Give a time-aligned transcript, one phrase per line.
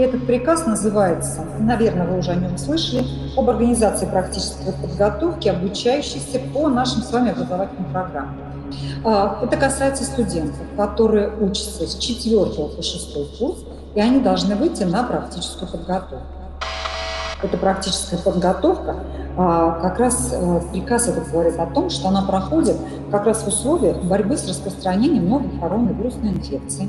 [0.00, 3.04] И этот приказ называется, наверное, вы уже о нем слышали,
[3.36, 8.34] об организации практической подготовки обучающихся по нашим с вами образовательным программам.
[9.04, 13.58] А, это касается студентов, которые учатся с 4 по 6 курс,
[13.94, 16.24] и они должны выйти на практическую подготовку.
[17.42, 18.96] Эта практическая подготовка,
[19.36, 22.78] а, как раз э, приказ этот говорит о том, что она проходит
[23.10, 26.88] как раз в условиях борьбы с распространением новых коронавирусной инфекции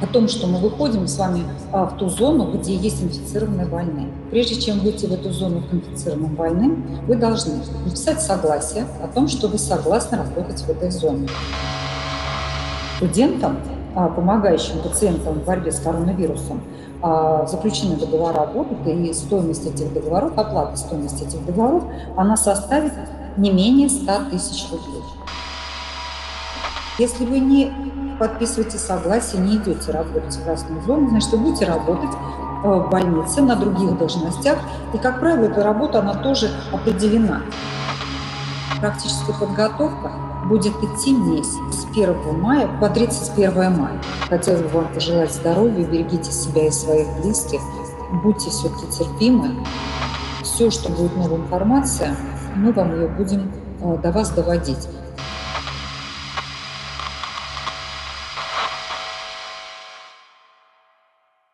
[0.00, 4.08] о том, что мы выходим с вами а, в ту зону, где есть инфицированные больные.
[4.30, 9.28] Прежде чем выйти в эту зону к инфицированным больным, вы должны написать согласие о том,
[9.28, 11.28] что вы согласны работать в этой зоне.
[12.96, 13.58] Студентам,
[13.94, 16.60] а, помогающим пациентам в борьбе с коронавирусом,
[17.02, 21.84] а, заключены договора работы, и стоимость этих договоров, оплата стоимости этих договоров,
[22.16, 22.92] она составит
[23.36, 25.02] не менее 100 тысяч рублей.
[26.98, 27.70] Если вы не
[28.18, 32.10] подписываете согласие, не идете работать в красную зону, значит, вы будете работать
[32.64, 34.58] э, в больнице на других должностях.
[34.94, 37.42] И, как правило, эта работа, она тоже определена.
[38.80, 40.12] Практическая подготовка
[40.48, 44.00] будет идти месяц с 1 мая по 31 мая.
[44.28, 47.60] Хотелось бы вам пожелать здоровья, берегите себя и своих близких,
[48.22, 49.56] будьте все-таки терпимы.
[50.42, 52.14] Все, что будет новая информация,
[52.54, 54.88] мы вам ее будем э, до вас доводить.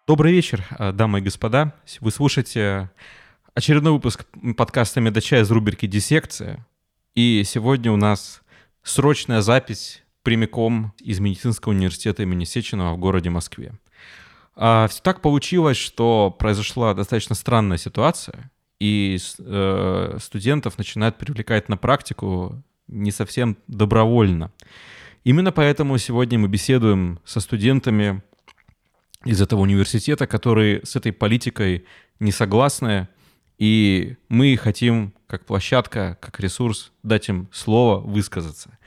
[0.05, 1.75] Добрый вечер, э, дамы и господа.
[2.01, 2.91] Вы слушаете
[3.55, 6.67] очередной выпуск подкаста «Медача» из рубрики «Диссекция».
[7.15, 8.43] И сегодня у нас
[8.83, 13.79] срочная запись прямиком из медицинского университета имени Сеченова в городе Москве.
[14.57, 18.51] А, все так получилось, что произошла достаточно странная ситуация,
[18.81, 24.51] и э, студентов начинают привлекать на практику не совсем добровольно.
[25.23, 28.21] Именно поэтому сегодня мы беседуем со студентами
[29.25, 31.87] из этого университета, которые с этой политикой
[32.21, 33.09] не согласны,
[33.59, 38.79] и мы хотим, как площадка, как ресурс, дать им слово высказаться.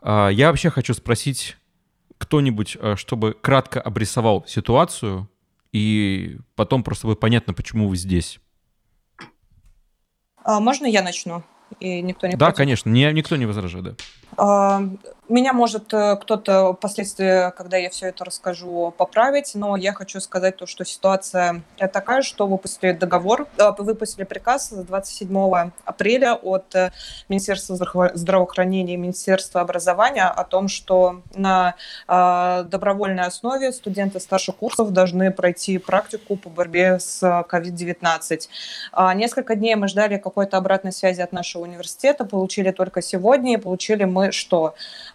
[0.00, 1.56] А, я вообще хочу спросить
[2.18, 5.28] кто-нибудь, а, чтобы кратко обрисовал ситуацию,
[5.72, 8.38] и потом просто будет понятно, почему вы здесь.
[10.44, 11.42] А можно я начну?
[11.80, 12.56] И никто не Да, против?
[12.58, 13.84] конечно, не, никто не возражает.
[13.84, 13.94] Да.
[14.36, 14.82] А,
[15.32, 20.56] меня может э, кто-то впоследствии, когда я все это расскажу, поправить, но я хочу сказать
[20.56, 26.90] то, что ситуация такая, что выпустили договор, э, выпустили приказ 27 апреля от э,
[27.28, 27.76] Министерства
[28.14, 31.74] здравоохранения и Министерства образования о том, что на
[32.06, 38.48] добровольной основе студенты старших курсов должны пройти практику по борьбе с COVID-19.
[38.92, 43.56] А, несколько дней мы ждали какой-то обратной связи от нашего университета, получили только сегодня, и
[43.56, 44.74] получили мы что?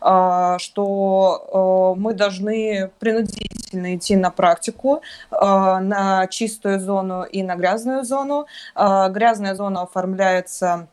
[0.09, 5.01] А, что э, мы должны принудительно идти на практику,
[5.31, 8.47] а, на чистую зону и на грязную зону.
[8.73, 10.87] А, грязная зона оформляется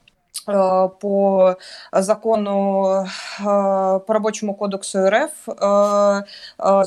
[0.47, 1.57] по
[1.93, 3.07] закону,
[3.39, 6.23] э, по рабочему кодексу РФ, э,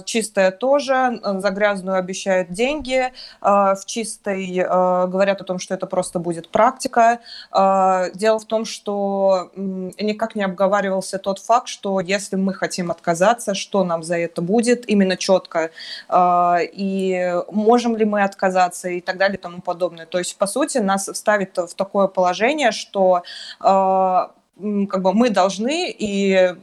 [0.06, 4.64] чистая тоже, за грязную обещают деньги, в чистой
[5.08, 7.20] говорят о том, что это просто будет практика.
[7.52, 13.84] Дело в том, что никак не обговаривался тот факт, что если мы хотим отказаться, что
[13.84, 15.72] нам за это будет, именно четко,
[16.14, 20.06] и можем ли мы отказаться и так далее и тому подобное.
[20.06, 23.24] То есть, по сути, нас ставит в такое положение, что
[23.60, 26.56] как бы мы должны и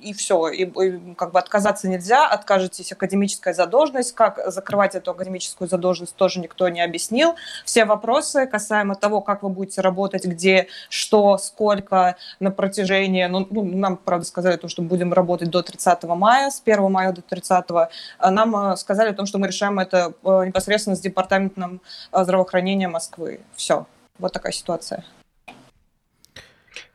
[0.00, 5.68] и все, и, и как бы отказаться нельзя, откажетесь академическая задолженность, как закрывать эту академическую
[5.68, 7.34] задолженность тоже никто не объяснил.
[7.64, 13.64] Все вопросы касаемо того, как вы будете работать, где, что, сколько на протяжении, ну, ну
[13.64, 17.64] нам, правда, сказали, то, что будем работать до 30 мая, с 1 мая до 30,
[18.18, 21.80] а нам э, сказали о том, что мы решаем это э, непосредственно с департаментом
[22.12, 23.40] э, здравоохранения Москвы.
[23.54, 23.86] Все,
[24.18, 25.04] вот такая ситуация.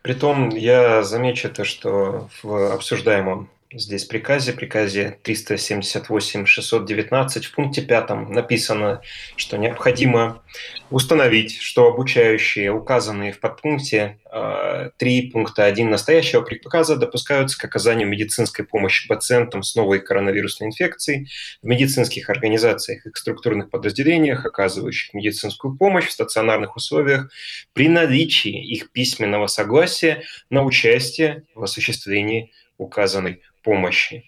[0.02, 9.02] Притом я замечу то, что в обсуждаемом здесь приказе, приказе 378-619 в пункте 5 написано,
[9.36, 10.42] что необходимо
[10.90, 14.92] установить, что обучающие, указанные в подпункте 3 э,
[15.32, 21.30] пункта 1 настоящего приказа, допускаются к оказанию медицинской помощи пациентам с новой коронавирусной инфекцией
[21.62, 27.32] в медицинских организациях и структурных подразделениях, оказывающих медицинскую помощь в стационарных условиях
[27.74, 32.52] при наличии их письменного согласия на участие в осуществлении
[32.82, 34.26] указанной помощи.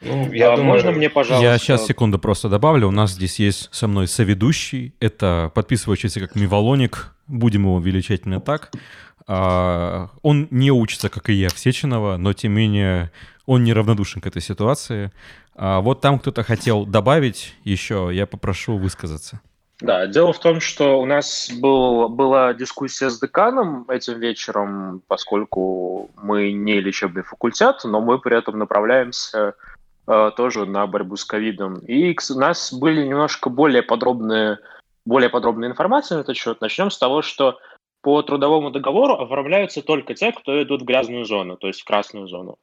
[0.00, 1.44] Ну, я а думаю, можно мне, пожалуйста?
[1.44, 2.88] Я сейчас секунду просто добавлю.
[2.88, 4.94] У нас здесь есть со мной соведущий.
[5.00, 7.14] Это подписывающийся как Мивалоник.
[7.28, 8.72] Будем его величать именно так.
[9.26, 13.12] А, он не учится, как и я, в Сеченова, но тем не менее
[13.46, 15.12] он неравнодушен к этой ситуации.
[15.54, 19.40] А вот там кто-то хотел добавить еще, я попрошу высказаться.
[19.82, 26.08] Да, дело в том, что у нас был, была дискуссия с деканом этим вечером, поскольку
[26.14, 29.54] мы не лечебный факультет, но мы при этом направляемся
[30.06, 31.80] э, тоже на борьбу с ковидом.
[31.80, 34.60] И у нас были немножко более подробные,
[35.04, 36.60] более подробная информация на этот счет.
[36.60, 37.58] Начнем с того, что
[38.02, 42.28] по трудовому договору оформляются только те, кто идут в грязную зону, то есть в красную
[42.28, 42.56] зону.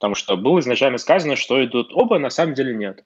[0.00, 3.04] Потому что было изначально сказано, что идут оба, на самом деле нет.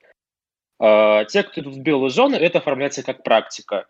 [0.81, 3.87] А, те, кто идут в белую зону, это оформляется как практика.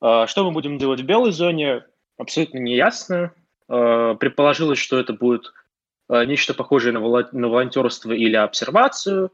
[0.00, 1.84] А, что мы будем делать в белой зоне,
[2.16, 3.34] абсолютно не ясно.
[3.68, 5.52] А, предположилось, что это будет
[6.08, 9.32] нечто похожее на волонтерство или обсервацию,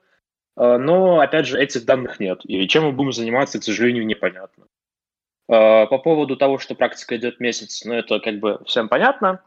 [0.57, 2.43] но, опять же, этих данных нет.
[2.45, 4.67] И чем мы будем заниматься, к сожалению, непонятно.
[5.47, 9.43] По поводу того, что практика идет месяц, ну, это как бы всем понятно.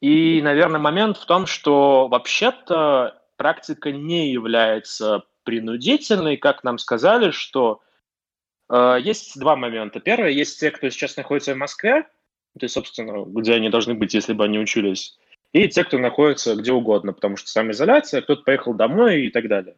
[0.00, 7.82] И, наверное, момент в том, что вообще-то практика не является принудительный, как нам сказали, что
[8.68, 10.00] э, есть два момента.
[10.00, 12.02] Первое, есть те, кто сейчас находится в Москве,
[12.58, 15.18] то есть, собственно, где они должны быть, если бы они учились,
[15.52, 19.76] и те, кто находится где угодно, потому что самоизоляция, кто-то поехал домой и так далее.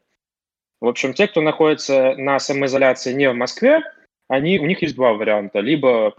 [0.81, 3.83] В общем, те, кто находится на самоизоляции не в Москве,
[4.29, 5.61] они, у них есть два варианта.
[5.61, 6.15] Либо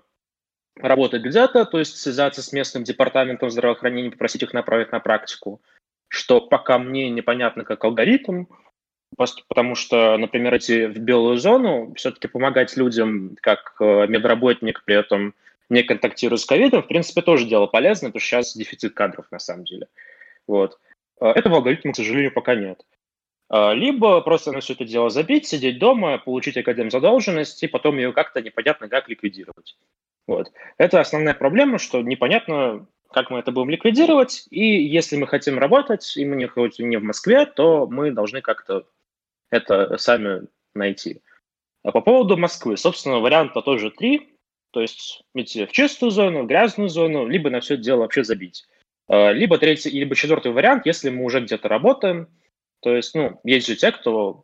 [0.75, 5.61] работать где-то, то есть связаться с местным департаментом здравоохранения, попросить их направить на практику,
[6.07, 8.45] что пока мне непонятно как алгоритм,
[9.47, 15.33] потому что, например, идти в белую зону, все-таки помогать людям как э, медработник, при этом
[15.69, 19.39] не контактируя с ковидом, в принципе, тоже дело полезное, потому что сейчас дефицит кадров на
[19.39, 19.87] самом деле.
[20.47, 20.79] Вот.
[21.19, 22.85] Э, этого алгоритма, к сожалению, пока нет.
[23.51, 27.97] Э, либо просто на все это дело забить, сидеть дома, получить академ задолженность, и потом
[27.97, 29.77] ее как-то непонятно как ликвидировать.
[30.27, 30.51] Вот.
[30.77, 36.15] Это основная проблема, что непонятно, как мы это будем ликвидировать, и если мы хотим работать,
[36.17, 38.85] и мы не хотим не в Москве, то мы должны как-то
[39.51, 41.21] это сами найти.
[41.83, 44.31] А по поводу Москвы, собственно, варианта тоже три.
[44.71, 48.65] То есть идти в чистую зону, в грязную зону, либо на все дело вообще забить.
[49.07, 52.27] А, либо третий, либо четвертый вариант, если мы уже где-то работаем.
[52.81, 54.43] То есть, ну, есть же те, кто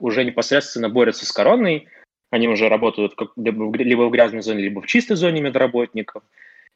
[0.00, 1.88] уже непосредственно борются с короной,
[2.30, 6.22] они уже работают как, либо в грязной зоне, либо в чистой зоне медработников.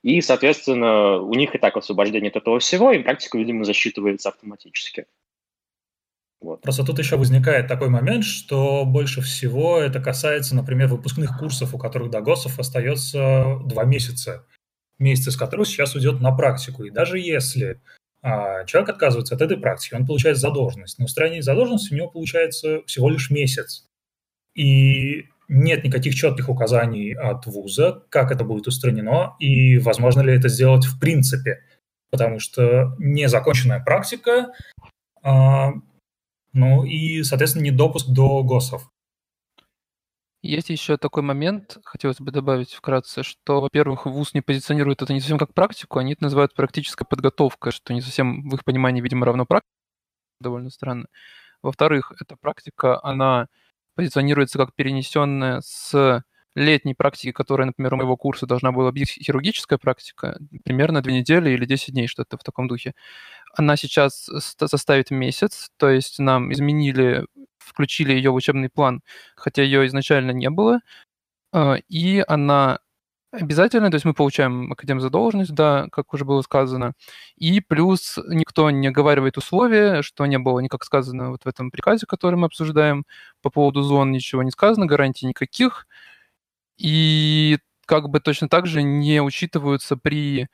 [0.04, 5.06] И, соответственно, у них и так освобождение от этого всего, и практика, видимо, засчитывается автоматически.
[6.42, 6.60] Вот.
[6.60, 11.78] Просто тут еще возникает такой момент, что больше всего это касается, например, выпускных курсов, у
[11.78, 14.44] которых до ГОСов остается два месяца,
[14.98, 16.84] месяц из которых сейчас уйдет на практику.
[16.84, 17.80] И даже если
[18.20, 20.98] а, человек отказывается от этой практики, он получает задолженность.
[20.98, 23.88] На устранение задолженности у него получается всего лишь месяц.
[24.54, 30.48] И нет никаких четких указаний от вуза, как это будет устранено и возможно ли это
[30.48, 31.60] сделать в принципе.
[32.10, 34.52] Потому что незаконченная практика
[35.22, 35.72] а,
[36.54, 38.88] ну и, соответственно, недопуск до ГОСов.
[40.42, 45.20] Есть еще такой момент, хотелось бы добавить вкратце, что, во-первых, ВУЗ не позиционирует это не
[45.20, 49.24] совсем как практику, они это называют практической подготовкой, что не совсем в их понимании, видимо,
[49.24, 49.72] равно практике,
[50.40, 51.06] довольно странно.
[51.62, 53.48] Во-вторых, эта практика, она
[53.94, 56.22] позиционируется как перенесенная с
[56.54, 61.50] летней практики, которая, например, у моего курса должна была быть хирургическая практика, примерно две недели
[61.50, 62.94] или 10 дней, что-то в таком духе.
[63.56, 67.26] Она сейчас составит месяц, то есть нам изменили,
[67.58, 69.02] включили ее в учебный план,
[69.36, 70.80] хотя ее изначально не было,
[71.52, 72.80] а, и она
[73.40, 76.94] обязательно, то есть мы получаем академ задолженность, да, как уже было сказано,
[77.36, 82.06] и плюс никто не оговаривает условия, что не было никак сказано вот в этом приказе,
[82.06, 83.04] который мы обсуждаем,
[83.42, 85.86] по поводу зон ничего не сказано, гарантий никаких,
[86.78, 90.48] и как бы точно так же не учитываются при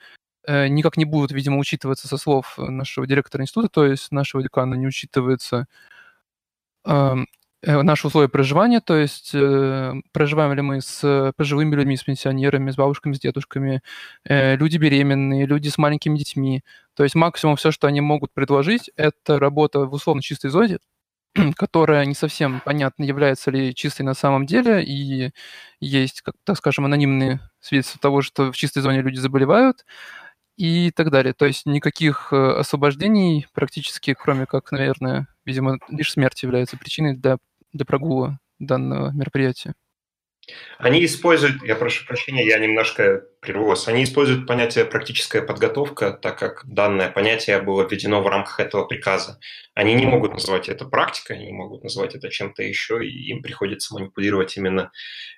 [0.46, 4.74] э, никак не будут, видимо, учитываться со слов нашего директора института, то есть нашего декана
[4.74, 5.66] не учитывается
[6.84, 7.14] э,
[7.62, 12.76] наши условия проживания, то есть э, проживаем ли мы с пожилыми людьми, с пенсионерами, с
[12.76, 13.82] бабушками, с дедушками,
[14.24, 16.62] э, люди беременные, люди с маленькими детьми.
[16.94, 20.78] То есть максимум все, что они могут предложить, это работа в условно чистой зоне,
[21.56, 25.32] которая не совсем понятно, является ли чистой на самом деле, и
[25.80, 29.84] есть, как, так скажем, анонимные свидетельства того, что в чистой зоне люди заболевают,
[30.60, 31.32] и так далее.
[31.32, 37.38] То есть никаких э, освобождений практически, кроме как, наверное, видимо, лишь смерть является причиной для,
[37.72, 39.74] для прогула данного мероприятия.
[40.78, 46.38] Они используют, я прошу прощения, я немножко прерву вас, они используют понятие практическая подготовка, так
[46.38, 49.38] как данное понятие было введено в рамках этого приказа.
[49.74, 53.94] Они не могут называть это практикой, они могут назвать это чем-то еще, и им приходится
[53.94, 54.90] манипулировать именно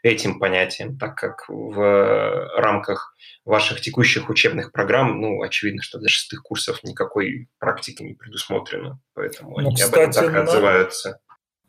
[0.03, 6.43] этим понятием, так как в рамках ваших текущих учебных программ, ну, очевидно, что для шестых
[6.43, 10.43] курсов никакой практики не предусмотрено, поэтому ну, они кстати, об этом так на...
[10.43, 11.21] отзываются.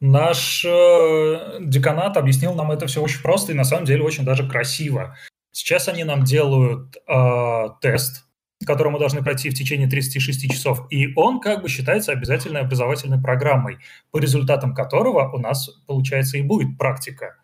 [0.06, 4.46] Наш э, деканат объяснил нам это все очень просто и на самом деле очень даже
[4.46, 5.16] красиво.
[5.54, 8.26] Сейчас они нам делают э, тест,
[8.66, 13.22] который мы должны пройти в течение 36 часов, и он как бы считается обязательной образовательной
[13.22, 13.78] программой,
[14.12, 17.38] по результатам которого у нас, получается, и будет практика.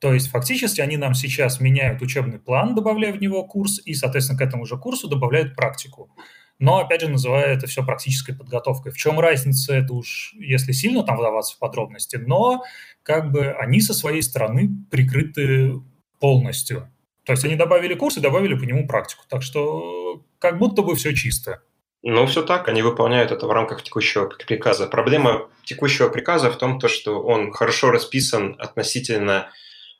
[0.00, 4.38] То есть фактически они нам сейчас меняют учебный план, добавляя в него курс, и, соответственно,
[4.38, 6.10] к этому же курсу добавляют практику
[6.58, 8.92] но, опять же, называя это все практической подготовкой.
[8.92, 12.64] В чем разница, это уж если сильно там вдаваться в подробности, но
[13.02, 15.74] как бы они со своей стороны прикрыты
[16.18, 16.88] полностью.
[17.24, 19.24] То есть они добавили курс и добавили по нему практику.
[19.28, 21.62] Так что как будто бы все чисто.
[22.02, 24.86] Ну, все так, они выполняют это в рамках текущего приказа.
[24.86, 29.50] Проблема текущего приказа в том, то, что он хорошо расписан относительно,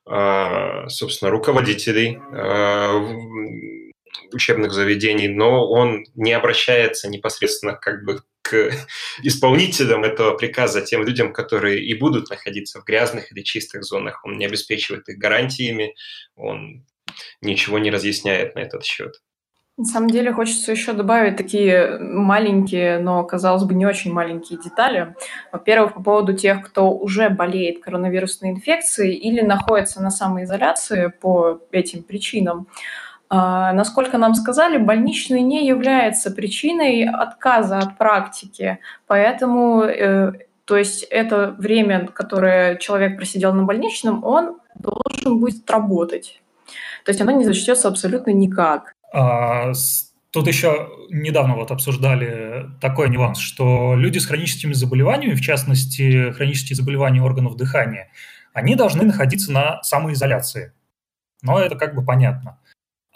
[0.07, 3.03] а, собственно, руководителей а,
[4.33, 8.71] учебных заведений, но он не обращается непосредственно как бы к
[9.23, 14.25] исполнителям этого приказа, тем людям, которые и будут находиться в грязных или чистых зонах.
[14.25, 15.95] Он не обеспечивает их гарантиями,
[16.37, 16.85] он
[17.41, 19.21] ничего не разъясняет на этот счет.
[19.79, 25.15] На самом деле хочется еще добавить такие маленькие, но, казалось бы, не очень маленькие детали.
[25.53, 32.05] Во-первых, по поводу тех, кто уже болеет коронавирусной инфекцией или находится на самоизоляции по этим
[32.05, 32.69] причинам.
[33.29, 40.33] А, насколько нам сказали, больничный не является причиной отказа от практики, поэтому, э,
[40.65, 46.41] то есть это время, которое человек просидел на больничном, он должен будет работать.
[47.05, 48.93] То есть оно не зачтется абсолютно никак.
[49.13, 49.73] А,
[50.31, 56.77] тут еще недавно вот обсуждали такой нюанс, что люди с хроническими заболеваниями, в частности, хронические
[56.77, 58.09] заболевания органов дыхания,
[58.53, 60.73] они должны находиться на самоизоляции.
[61.43, 62.59] Но это как бы понятно.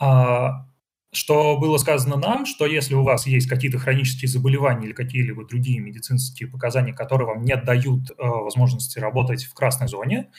[0.00, 0.66] А,
[1.12, 5.80] что было сказано нам, что если у вас есть какие-то хронические заболевания или какие-либо другие
[5.80, 10.30] медицинские показания, которые вам не дают э, возможности работать в красной зоне,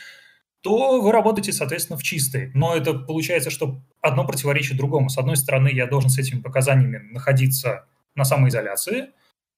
[0.62, 2.52] то вы работаете, соответственно, в чистой.
[2.54, 5.10] Но это получается, что одно противоречит другому.
[5.10, 9.10] С одной стороны, я должен с этими показаниями находиться на самоизоляции,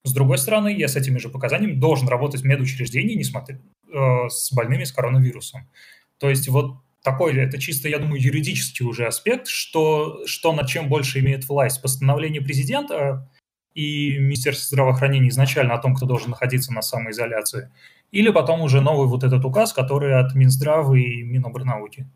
[0.03, 4.51] с другой стороны, я с этими же показаниями должен работать в медучреждении, несмотря э, с
[4.51, 5.69] больными с коронавирусом.
[6.17, 10.89] То есть вот такой, это чисто, я думаю, юридический уже аспект, что, что над чем
[10.89, 11.81] больше имеет власть.
[11.81, 13.29] Постановление президента
[13.73, 17.71] и Министерство здравоохранения изначально о том, кто должен находиться на самоизоляции,
[18.11, 22.07] или потом уже новый вот этот указ, который от Минздрава и Минобрнауки.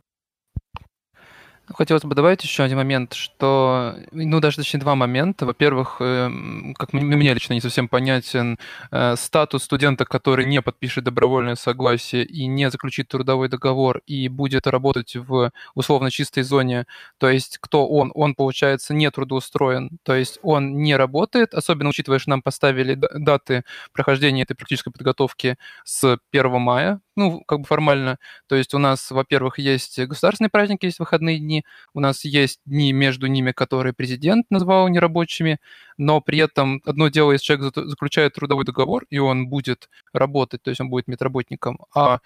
[1.74, 5.46] Хотелось бы добавить еще один момент, что, ну, даже точнее два момента.
[5.46, 8.58] Во-первых, эм, как мне лично не совсем понятен
[8.90, 14.66] э, статус студента, который не подпишет добровольное согласие и не заключит трудовой договор и будет
[14.66, 16.86] работать в условно чистой зоне.
[17.18, 18.12] То есть кто он?
[18.16, 20.00] Он, получается, не трудоустроен.
[20.04, 25.58] То есть он не работает, особенно учитывая, что нам поставили даты прохождения этой практической подготовки
[25.84, 28.18] с 1 мая, ну, как бы формально.
[28.48, 32.94] То есть у нас, во-первых, есть государственные праздники, есть выходные дни, у нас есть дни
[32.94, 35.60] между ними, которые президент назвал нерабочими,
[35.98, 40.70] но при этом одно дело, если человек заключает трудовой договор, и он будет работать, то
[40.70, 42.20] есть он будет медработником, а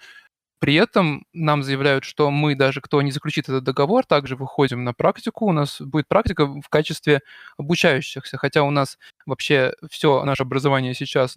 [0.62, 4.94] при этом нам заявляют, что мы даже, кто не заключит этот договор, также выходим на
[4.94, 5.46] практику.
[5.46, 7.20] У нас будет практика в качестве
[7.58, 8.96] обучающихся, хотя у нас
[9.26, 11.34] вообще все наше образование сейчас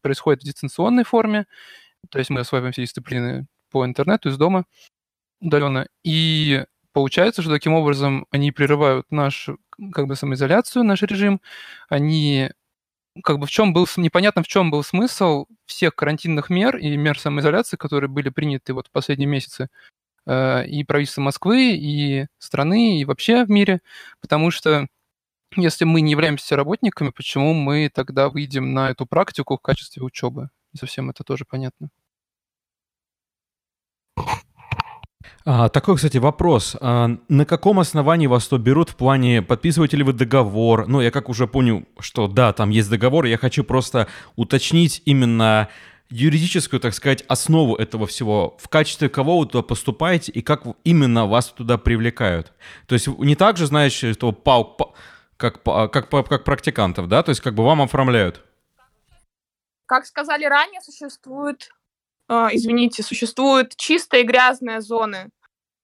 [0.00, 1.44] происходит в дистанционной форме,
[2.10, 4.64] то есть мы осваиваем все дисциплины по интернету из дома
[5.40, 5.88] удаленно.
[6.04, 9.58] И получается, что таким образом они прерывают нашу
[9.92, 11.40] как бы самоизоляцию, наш режим.
[11.88, 12.50] Они
[13.22, 17.18] как бы в чем был, непонятно в чем был смысл всех карантинных мер и мер
[17.18, 19.68] самоизоляции, которые были приняты вот в последние месяцы
[20.26, 23.80] э, и правительства Москвы, и страны, и вообще в мире,
[24.20, 24.86] потому что
[25.56, 30.50] если мы не являемся работниками, почему мы тогда выйдем на эту практику в качестве учебы?
[30.72, 31.90] Не совсем это тоже понятно.
[35.44, 36.76] А, такой, кстати, вопрос.
[36.80, 40.86] А, на каком основании вас то берут в плане, подписываете ли вы договор?
[40.86, 45.68] Ну, я как уже понял, что да, там есть договор, я хочу просто уточнить именно
[46.10, 48.56] юридическую, так сказать, основу этого всего.
[48.60, 52.52] В качестве кого вы туда поступаете и как именно вас туда привлекают?
[52.86, 54.76] То есть не так же, знаешь, что пау,
[55.36, 57.22] как, как, как практикантов, да?
[57.22, 58.42] То есть как бы вам оформляют?
[59.86, 61.68] Как сказали ранее, существует,
[62.28, 65.30] э, извините, существуют чистые и грязные зоны.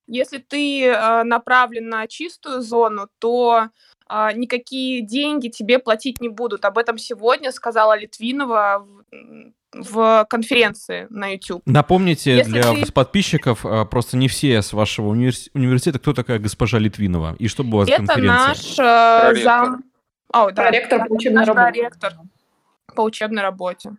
[0.06, 3.68] Если ты э, направлен на чистую зону, то
[4.08, 6.64] э, никакие деньги тебе платить не будут.
[6.64, 9.02] Об этом сегодня сказала Литвинова в,
[9.74, 11.62] в конференции на YouTube.
[11.66, 12.90] Напомните Если для ты...
[12.90, 15.50] подписчиков, просто не все с вашего универс...
[15.52, 18.54] университета, кто такая госпожа Литвинова и что была за конференция?
[18.54, 19.84] Это наш э, зам...
[20.32, 21.72] О, да, проректор по учебной работе.
[21.72, 22.14] Проректор
[22.98, 23.92] по учебной работе.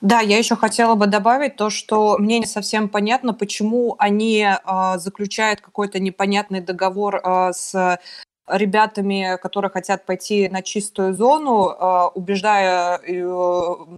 [0.00, 4.98] Да, я еще хотела бы добавить то, что мне не совсем понятно, почему они э,
[4.98, 7.98] заключают какой-то непонятный договор э, с
[8.46, 13.96] ребятами, которые хотят пойти на чистую зону, э, убеждая э,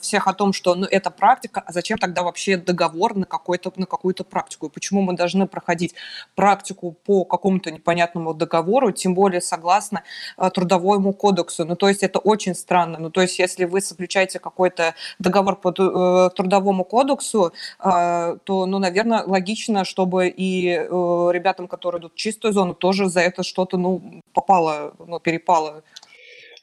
[0.00, 3.86] всех о том, что ну, это практика, а зачем тогда вообще договор на, какой-то, на
[3.86, 4.66] какую-то практику?
[4.66, 5.94] И почему мы должны проходить
[6.34, 10.02] практику по какому-то непонятному договору, тем более согласно
[10.38, 11.64] э, трудовому кодексу?
[11.64, 12.98] Ну, то есть это очень странно.
[12.98, 18.78] Ну, то есть если вы заключаете какой-то договор по э, трудовому кодексу, э, то, ну,
[18.78, 23.76] наверное, логично, чтобы и э, ребятам, которые идут в чистую зону, тоже за это что-то,
[23.76, 25.82] ну, попало, ну, перепало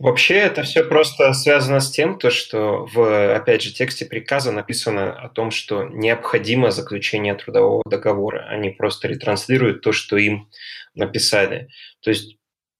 [0.03, 5.13] Вообще это все просто связано с тем, то, что в, опять же, тексте приказа написано
[5.17, 8.45] о том, что необходимо заключение трудового договора.
[8.49, 10.49] Они просто ретранслируют то, что им
[10.93, 11.69] написали.
[12.01, 12.35] То есть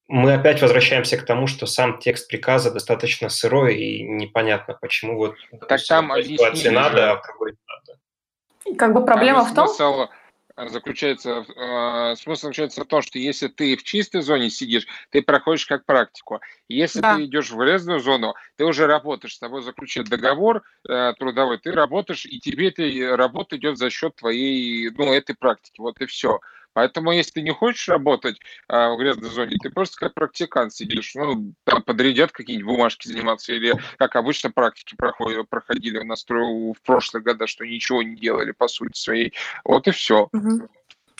[0.09, 5.35] мы опять возвращаемся к тому, что сам текст приказа достаточно сырой и непонятно, почему вот
[5.69, 8.77] так там ситуации надо, а в другой надо.
[8.77, 9.69] Как бы проблема в том...
[9.69, 10.07] Смысл
[10.57, 15.65] заключается, э, смысл заключается в том, что если ты в чистой зоне сидишь, ты проходишь
[15.65, 16.41] как практику.
[16.67, 17.15] Если да.
[17.15, 21.71] ты идешь в врезную зону, ты уже работаешь, с тобой заключен договор э, трудовой, ты
[21.71, 25.79] работаешь, и тебе эта работа идет за счет твоей, ну, этой практики.
[25.79, 26.39] Вот и все.
[26.73, 31.13] Поэтому, если ты не хочешь работать а, в грязной зоне, ты просто как практикант сидишь,
[31.15, 36.75] ну, там подрядят какие-нибудь бумажки заниматься, или как обычно практики проходили, проходили у нас в
[36.83, 39.33] прошлые года, что ничего не делали по сути своей.
[39.63, 40.29] Вот и все.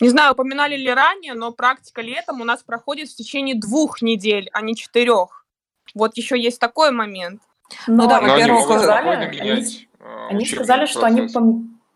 [0.00, 4.50] Не знаю, упоминали ли ранее, но практика летом у нас проходит в течение двух недель,
[4.52, 5.46] а не четырех.
[5.94, 7.42] Вот еще есть такой момент.
[7.86, 9.88] Ну, ну да, во-первых, сказали, они,
[10.28, 11.28] они сказали, что они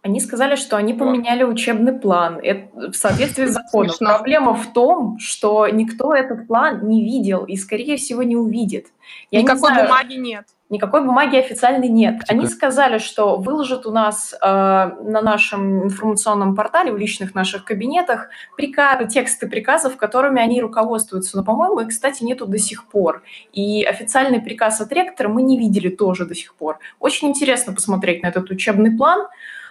[0.02, 3.94] они сказали, что они поменяли учебный план это в соответствии с законом.
[3.98, 8.86] Проблема в том, что никто этот план не видел и, скорее всего, не увидит.
[9.30, 10.44] Я Никакой не знаю, бумаги нет.
[10.70, 12.22] Никакой бумаги официальной нет.
[12.28, 18.28] Они сказали, что выложат у нас э, на нашем информационном портале, в личных наших кабинетах,
[18.54, 21.38] приказы, тексты приказов, которыми они руководствуются.
[21.38, 23.22] Но, по-моему, их, кстати, нету до сих пор.
[23.54, 26.78] И официальный приказ от ректора мы не видели тоже до сих пор.
[27.00, 29.26] Очень интересно посмотреть на этот учебный план.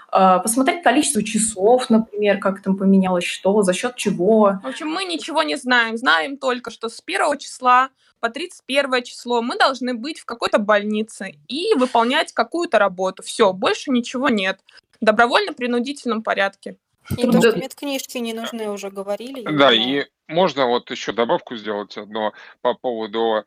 [0.10, 4.60] Посмотреть количество часов, например, как там поменялось что, за счет чего.
[4.64, 5.98] В общем, мы ничего не знаем.
[5.98, 7.90] Знаем только, что с первого числа
[8.20, 13.24] по 31 число мы должны быть в какой-то больнице и выполнять какую-то работу.
[13.24, 14.60] Все, больше ничего нет.
[15.00, 16.78] В добровольно-принудительном порядке.
[17.16, 17.52] И да.
[17.52, 19.44] медкнижки не нужны, уже говорили.
[19.44, 23.46] Да, и можно вот еще добавку сделать одно по поводу а,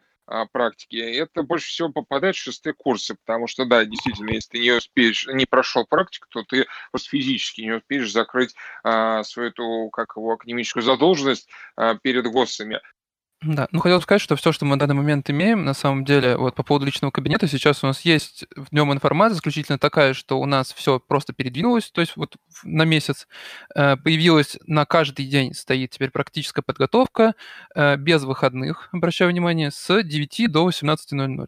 [0.53, 4.71] практики, это больше всего попадает в шестые курсы, потому что, да, действительно, если ты не
[4.73, 10.17] успеешь, не прошел практику, то ты просто физически не успеешь закрыть а, свою эту, как
[10.17, 12.81] его, академическую задолженность а, перед ГОСами.
[13.43, 16.37] Да, ну хотел сказать, что все, что мы на данный момент имеем, на самом деле,
[16.37, 20.39] вот по поводу личного кабинета, сейчас у нас есть в нем информация исключительно такая, что
[20.39, 23.27] у нас все просто передвинулось, то есть вот на месяц
[23.75, 27.35] э, появилась на каждый день стоит теперь практическая подготовка
[27.75, 31.47] э, без выходных, обращаю внимание, с 9 до 18.00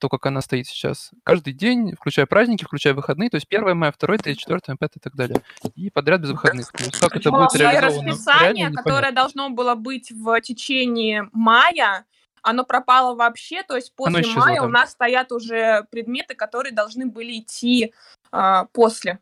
[0.00, 1.10] то, как она стоит сейчас.
[1.22, 5.00] Каждый день, включая праздники, включая выходные, то есть 1 мая, 2, 3, 4, 5 и
[5.00, 5.42] так далее.
[5.76, 6.72] И подряд без выходных.
[6.72, 12.04] То есть как это будет реализовано расписание, которое должно было быть в течение мая,
[12.42, 14.66] оно пропало вообще, то есть после исчезло, мая да.
[14.66, 17.92] у нас стоят уже предметы, которые должны были идти
[18.32, 19.18] а, после.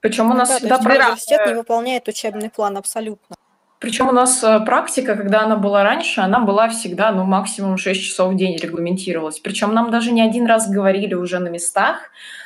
[0.00, 3.36] Причем у нас да, всегда университет не выполняет учебный план абсолютно.
[3.84, 8.00] Причем у нас э, практика, когда она была раньше, она была всегда, ну, максимум 6
[8.02, 9.40] часов в день регламентировалась.
[9.40, 11.98] Причем нам даже не один раз говорили уже на местах,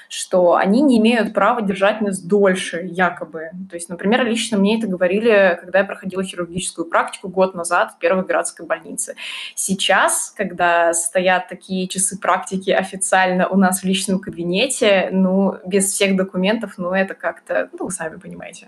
[0.08, 3.50] что они не имеют права держать нас дольше, якобы.
[3.70, 7.98] То есть, например, лично мне это говорили, когда я проходила хирургическую практику год назад в
[7.98, 9.14] первой городской больнице.
[9.54, 16.16] Сейчас, когда стоят такие часы практики официально у нас в личном кабинете, ну, без всех
[16.16, 18.66] документов, ну, это как-то, ну, вы сами понимаете.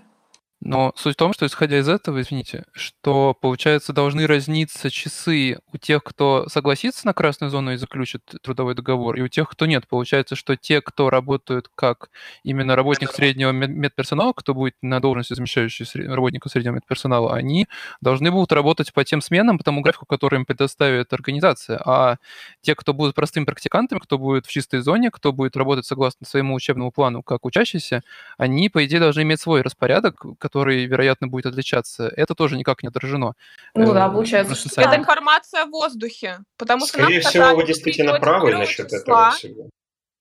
[0.63, 5.77] Но суть в том, что исходя из этого, извините, что, получается, должны разниться часы у
[5.77, 9.87] тех, кто согласится на красную зону и заключит трудовой договор, и у тех, кто нет.
[9.87, 12.11] Получается, что те, кто работают как
[12.43, 17.67] именно работник среднего медперсонала, кто будет на должности замещающий работника среднего медперсонала, они
[17.99, 21.81] должны будут работать по тем сменам, по тому графику, который им предоставит организация.
[21.83, 22.17] А
[22.61, 26.53] те, кто будут простыми практикантами, кто будет в чистой зоне, кто будет работать согласно своему
[26.53, 28.03] учебному плану как учащийся,
[28.37, 32.11] они, по идее, должны иметь свой распорядок, который, вероятно, будет отличаться.
[32.17, 33.33] Это тоже никак не отражено.
[33.73, 34.81] Ну да, получается, что...
[34.81, 39.69] Это информация в воздухе, потому что Скорее всего, вы действительно правы насчет числа, этого всего.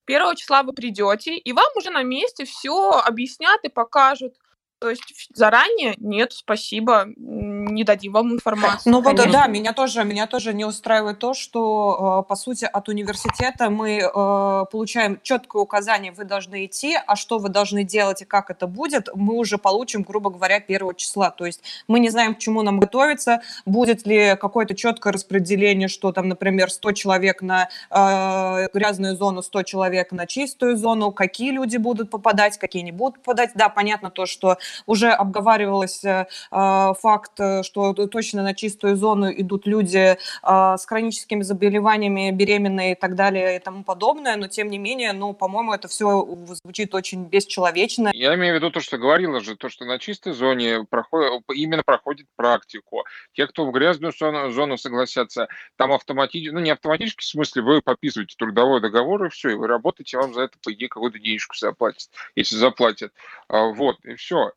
[0.05, 4.37] Первого числа вы придете, и вам уже на месте все объяснят и покажут.
[4.81, 8.91] То есть заранее нет, спасибо, не дадим вам информацию.
[8.91, 12.89] Ну вот да, меня тоже, меня тоже не устраивает то, что э, по сути от
[12.89, 18.25] университета мы э, получаем четкое указание, вы должны идти, а что вы должны делать и
[18.25, 21.31] как это будет, мы уже получим, грубо говоря, первого числа.
[21.31, 26.11] То есть мы не знаем, к чему нам готовиться, будет ли какое-то четкое распределение, что
[26.11, 31.77] там, например, 100 человек на э, грязную зону, 100 человек на чистую зону, какие люди
[31.77, 33.51] будут попадать, какие не будут попадать.
[33.55, 39.31] Да, понятно то, что уже обговаривалось э, а, факт, э, что точно на чистую зону
[39.31, 44.69] идут люди э, с хроническими заболеваниями, беременные и так далее и тому подобное, но тем
[44.71, 46.27] не менее, ну, по-моему, это все
[46.63, 48.11] звучит очень бесчеловечно.
[48.15, 51.83] Я имею в виду то, что говорила же, то, что на чистой зоне проходит, именно
[51.83, 53.05] проходит практику.
[53.33, 57.83] Те, кто в грязную зону, зону согласятся, там автоматически, ну не автоматически, в смысле, вы
[57.83, 61.57] подписываете трудовой договор и все, и вы работаете, вам за это, по идее, какую-то денежку
[61.57, 63.13] заплатят, если заплатят.
[63.49, 64.53] А, вот, и все.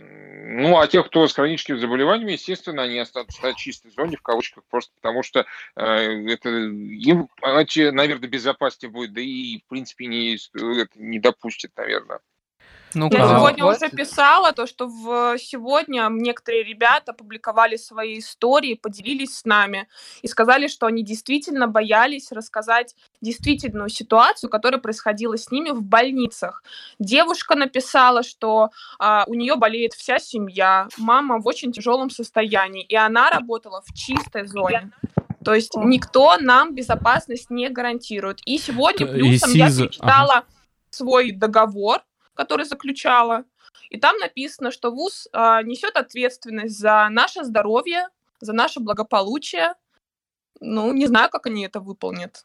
[0.00, 4.64] Ну, а тех, кто с хроническими заболеваниями, естественно, они останутся на чистой зоне, в кавычках,
[4.70, 10.90] просто потому что э, это им, наверное, безопаснее будет, да и, в принципе, не, это
[10.96, 12.20] не допустит, наверное.
[12.94, 19.38] Ну, Я сегодня уже писала то, что в сегодня некоторые ребята публиковали свои истории, поделились
[19.38, 19.88] с нами
[20.22, 26.62] и сказали, что они действительно боялись рассказать действительную ситуацию, которая происходила с ними в больницах.
[26.98, 32.96] Девушка написала, что а, у нее болеет вся семья, мама в очень тяжелом состоянии, и
[32.96, 34.90] она работала в чистой зоне.
[35.44, 38.40] То есть никто нам безопасность не гарантирует.
[38.44, 40.46] И сегодня плюсом я прочитала ага.
[40.90, 42.00] свой договор,
[42.38, 43.44] который заключала.
[43.90, 48.06] И там написано, что ВУЗ а, несет ответственность за наше здоровье,
[48.40, 49.74] за наше благополучие.
[50.60, 52.44] Ну, не знаю, как они это выполнят.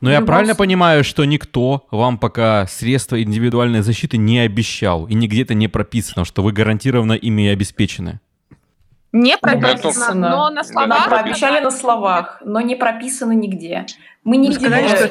[0.00, 5.42] Но я правильно понимаю, что никто вам пока средства индивидуальной защиты не обещал, и нигде
[5.42, 8.20] это не прописано, что вы гарантированно ими и обеспечены?
[9.12, 10.88] Не прописано, но на словах...
[10.88, 13.84] Нам пообещали на словах, но не прописано нигде.
[14.24, 15.04] Мы не ну, сказали, что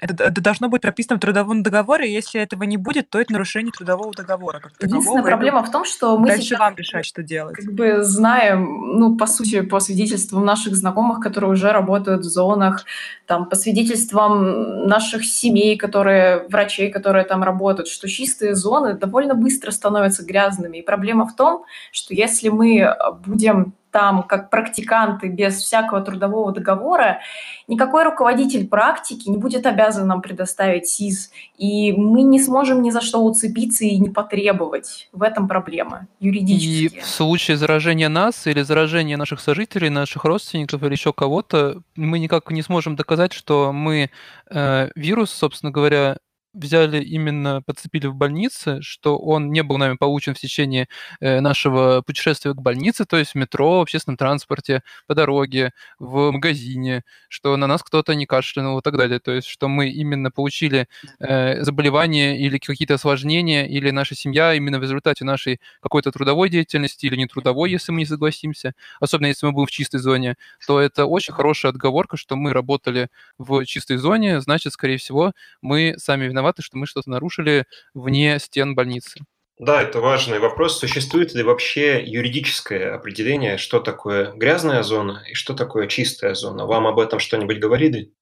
[0.00, 0.24] это.
[0.24, 4.12] Это, должно быть прописано в трудовом договоре, если этого не будет, то это нарушение трудового
[4.12, 4.60] договора.
[4.60, 7.56] Как Единственная проблема в том, что мы дальше сейчас вам решать, что делать.
[7.56, 12.84] Как бы знаем, ну, по сути, по свидетельствам наших знакомых, которые уже работают в зонах,
[13.26, 19.70] там, по свидетельствам наших семей, которые, врачей, которые там работают, что чистые зоны довольно быстро
[19.70, 20.78] становятся грязными.
[20.78, 27.20] И проблема в том, что если мы будем там как практиканты без всякого трудового договора,
[27.68, 33.00] никакой руководитель практики не будет обязан нам предоставить СИЗ, и мы не сможем ни за
[33.00, 35.08] что уцепиться и не потребовать.
[35.12, 36.96] В этом проблема юридически.
[36.96, 42.18] И в случае заражения нас или заражения наших сожителей, наших родственников или еще кого-то, мы
[42.18, 44.10] никак не сможем доказать, что мы
[44.50, 46.18] э, вирус, собственно говоря,
[46.52, 50.88] взяли именно, подцепили в больнице, что он не был нами получен в течение
[51.20, 56.30] э, нашего путешествия к больнице, то есть в метро, в общественном транспорте, по дороге, в
[56.32, 59.20] магазине, что на нас кто-то не кашлянул и так далее.
[59.20, 60.88] То есть что мы именно получили
[61.20, 67.06] э, заболевание или какие-то осложнения, или наша семья именно в результате нашей какой-то трудовой деятельности
[67.06, 70.36] или не трудовой, если мы не согласимся, особенно если мы будем в чистой зоне,
[70.66, 73.08] то это очень хорошая отговорка, что мы работали
[73.38, 75.32] в чистой зоне, значит, скорее всего,
[75.62, 79.20] мы сами виноваты виноваты, что мы что-то нарушили вне стен больницы.
[79.58, 80.78] Да, это важный вопрос.
[80.78, 86.64] Существует ли вообще юридическое определение, что такое грязная зона и что такое чистая зона?
[86.64, 88.12] Вам об этом что-нибудь говорили?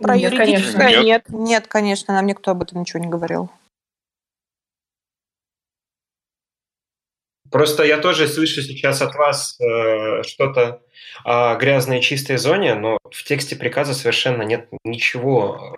[0.00, 1.02] Про нет, юридическое конечно.
[1.02, 1.24] нет.
[1.28, 3.50] Нет, конечно, нам никто об этом ничего не говорил.
[7.50, 10.82] Просто я тоже слышу сейчас от вас э, что-то
[11.24, 15.76] о грязной и чистой зоне, но в тексте приказа совершенно нет ничего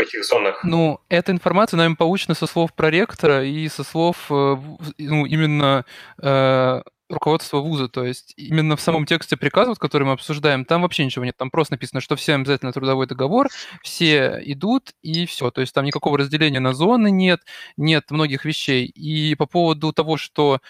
[0.00, 0.62] этих зонах?
[0.64, 4.56] Ну, эта информация нами получена со слов проректора и со слов э,
[4.98, 5.84] ну, именно
[6.20, 11.04] э, руководства вуза, то есть именно в самом тексте приказа, который мы обсуждаем, там вообще
[11.04, 13.48] ничего нет, там просто написано, что все обязательно трудовой договор,
[13.82, 17.40] все идут и все, то есть там никакого разделения на зоны нет,
[17.76, 18.86] нет многих вещей.
[18.86, 20.60] И по поводу того, что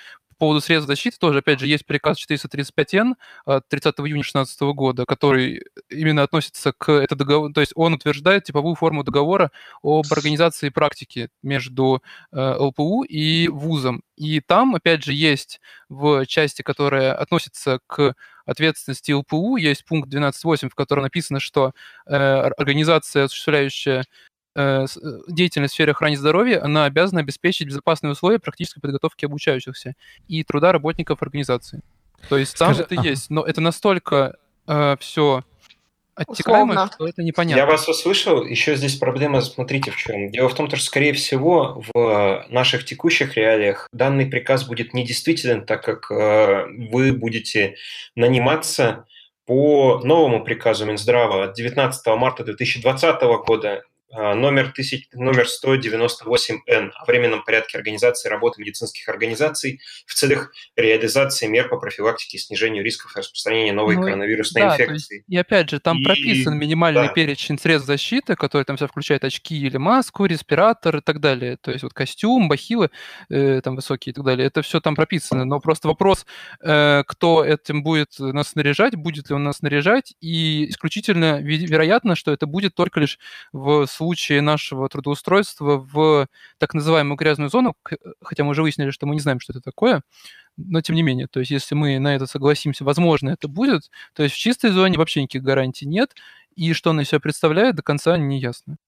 [0.41, 5.63] поводу средств защиты тоже, опять же, есть приказ 435Н от 30 июня 2016 года, который
[5.89, 11.29] именно относится к этому договору, то есть он утверждает типовую форму договора об организации практики
[11.43, 14.03] между э, ЛПУ и вузом.
[14.17, 18.15] И там, опять же, есть в части, которая относится к
[18.47, 21.73] ответственности ЛПУ, есть пункт 12.8, в котором написано, что
[22.07, 24.05] э, организация, осуществляющая э,
[24.55, 29.95] деятельность в сфере охраны здоровья, она обязана обеспечить безопасные условия практической подготовки обучающихся
[30.29, 31.83] и труда работников организации.
[32.29, 33.09] То есть там Скажи- это ага.
[33.09, 34.37] есть, но это настолько
[34.99, 35.43] все
[36.15, 36.91] оттекаемо, Условно.
[36.93, 37.61] что это непонятно.
[37.61, 38.45] Я вас услышал.
[38.45, 40.31] Еще здесь проблема, смотрите, в чем.
[40.31, 45.83] Дело в том, что, скорее всего, в наших текущих реалиях данный приказ будет недействителен, так
[45.83, 47.77] как э, вы будете
[48.15, 49.07] наниматься
[49.47, 53.83] по новому приказу Минздрава от 19 марта 2020 года э,
[54.13, 61.69] номер, 1000 номер 198Н о временном порядке организации работы медицинских организаций в целях реализации мер
[61.69, 65.25] по профилактике и снижению рисков распространения новой Ну коронавирусной Да, то есть, инфекции.
[65.29, 67.13] и опять же, там И- прописан минимальный да.
[67.13, 71.57] перечень средств защиты, который там все включает очки или маску, респиратор и так далее.
[71.61, 72.91] То есть вот костюм, бахилы
[73.29, 74.47] э, там высокие и так далее.
[74.47, 75.45] Это все там прописано.
[75.45, 76.27] Но просто вопрос,
[76.63, 82.33] э, кто этим будет нас снаряжать, будет ли он нас снаряжать, и исключительно вероятно, что
[82.33, 83.19] это будет только лишь
[83.53, 87.77] в случае нашего трудоустройства в так называемую грязную зону,
[88.23, 90.01] хотя мы уже выяснили, что мы не знаем, что это такое,
[90.57, 94.23] но тем не менее, то есть если мы на это согласимся, возможно, это будет, то
[94.23, 96.15] есть в чистой зоне вообще никаких гарантий нет,
[96.57, 98.79] и что она из себя представляет, до конца не ясно.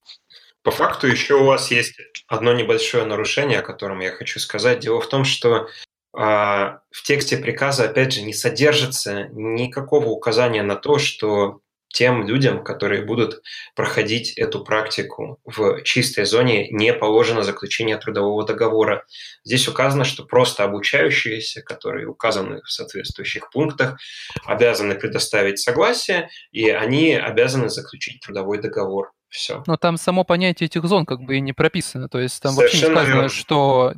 [0.63, 4.79] По факту еще у вас есть одно небольшое нарушение, о котором я хочу сказать.
[4.79, 5.67] Дело в том, что
[6.13, 11.59] а, в тексте приказа, опять же, не содержится никакого указания на то, что
[11.93, 13.41] тем людям, которые будут
[13.75, 19.05] проходить эту практику в чистой зоне, не положено заключение трудового договора.
[19.45, 23.99] Здесь указано, что просто обучающиеся, которые указаны в соответствующих пунктах,
[24.45, 29.11] обязаны предоставить согласие, и они обязаны заключить трудовой договор.
[29.29, 29.63] Все.
[29.65, 32.77] Но там само понятие этих зон как бы и не прописано, то есть там вообще
[32.77, 33.29] не Совершенно сказано, верно.
[33.29, 33.93] что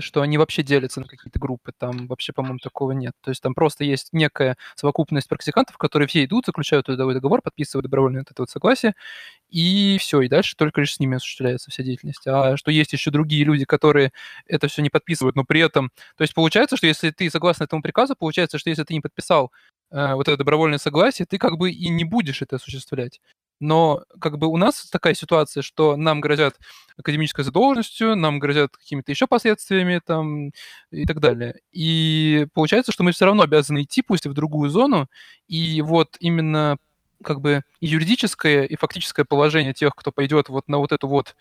[0.00, 3.12] что они вообще делятся на какие-то группы, там вообще, по-моему, такого нет.
[3.22, 7.84] То есть там просто есть некая совокупность практикантов, которые все идут, заключают трудовой договор, подписывают
[7.84, 8.94] добровольное это вот согласие,
[9.50, 12.26] и все, и дальше только лишь с ними осуществляется вся деятельность.
[12.26, 14.12] А что есть еще другие люди, которые
[14.46, 15.90] это все не подписывают, но при этом...
[16.16, 19.52] То есть получается, что если ты согласно этому приказу, получается, что если ты не подписал
[19.90, 23.20] э, вот это добровольное согласие, ты как бы и не будешь это осуществлять.
[23.60, 26.56] Но как бы у нас такая ситуация, что нам грозят
[26.96, 30.50] академической задолженностью, нам грозят какими-то еще последствиями там
[30.90, 31.60] и так далее.
[31.72, 35.08] И получается, что мы все равно обязаны идти, пусть и в другую зону,
[35.46, 36.78] и вот именно
[37.22, 41.34] как бы юридическое, и фактическое положение тех, кто пойдет вот на вот эту вот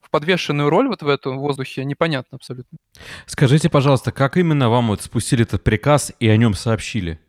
[0.00, 2.78] в подвешенную роль вот в этом воздухе, непонятно абсолютно.
[3.26, 7.20] Скажите, пожалуйста, как именно вам вот спустили этот приказ и о нем сообщили?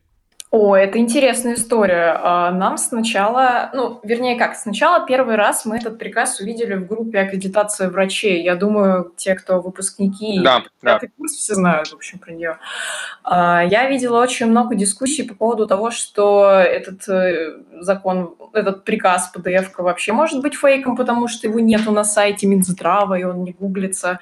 [0.50, 2.18] О, это интересная история.
[2.24, 7.20] А, Нам сначала, ну, вернее как, сначала первый раз мы этот приказ увидели в группе
[7.20, 8.44] аккредитации врачей.
[8.44, 11.02] Я думаю, те, кто выпускники Да, да.
[11.18, 12.60] курс, все знают, в общем, про нее.
[13.26, 19.30] А, Я видела очень много дискуссий по поводу того, что этот э, закон, этот приказ
[19.36, 23.52] PDF вообще может быть фейком, потому что его нету на сайте Минздрава, и он не
[23.52, 24.20] гуглится.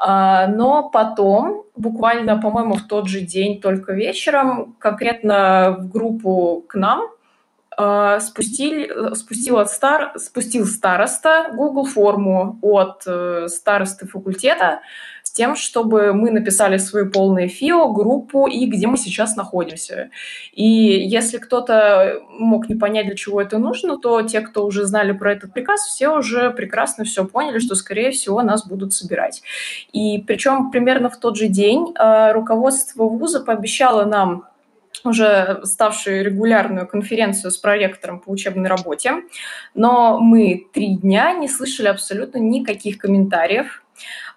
[0.00, 6.76] А, Но потом, буквально, по-моему, в тот же день, только вечером, конкретно в группу к
[6.76, 7.08] нам
[7.76, 14.80] а, спустили, спустил, от стар, спустил староста Google форму от э, старосты факультета
[15.38, 20.10] тем, чтобы мы написали свою полную ФИО, группу и где мы сейчас находимся.
[20.52, 25.12] И если кто-то мог не понять, для чего это нужно, то те, кто уже знали
[25.12, 29.42] про этот приказ, все уже прекрасно все поняли, что, скорее всего, нас будут собирать.
[29.92, 34.44] И причем примерно в тот же день э, руководство вуза пообещало нам
[35.04, 39.12] уже ставшую регулярную конференцию с проректором по учебной работе,
[39.74, 43.84] но мы три дня не слышали абсолютно никаких комментариев,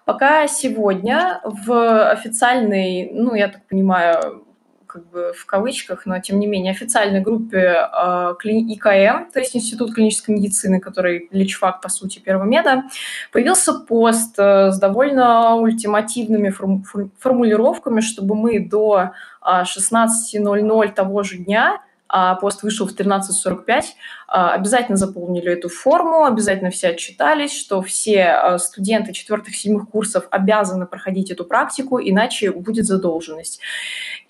[0.04, 4.44] пока сегодня в официальной, ну, я так понимаю,
[4.92, 9.94] как бы в кавычках, но тем не менее официальной группе э, ИКМ, то есть Институт
[9.94, 12.84] клинической медицины, который личфак, по сути, Первомеда,
[13.32, 21.22] появился пост э, с довольно ультимативными форму- фор- формулировками, чтобы мы до а, 16.00 того
[21.22, 21.80] же дня,
[22.14, 23.84] а пост вышел в 13.45,
[24.28, 30.86] а, обязательно заполнили эту форму, обязательно все отчитались, что все а, студенты четвертых-седьмых курсов обязаны
[30.86, 33.60] проходить эту практику, иначе будет задолженность.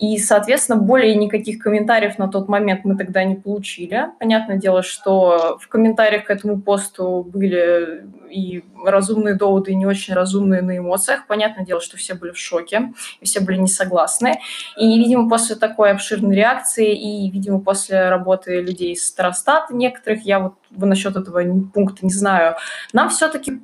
[0.02, 4.06] И, соответственно, более никаких комментариев на тот момент мы тогда не получили.
[4.18, 10.14] Понятное дело, что в комментариях к этому посту были и разумные доводы, и не очень
[10.14, 11.28] разумные на эмоциях.
[11.28, 14.40] Понятное дело, что все были в шоке, и все были не согласны.
[14.76, 20.40] И, видимо, после такой обширной реакции, и, видимо, после работы людей из Старостата некоторых, я
[20.40, 22.56] вот насчет этого пункта не знаю,
[22.92, 23.60] нам все-таки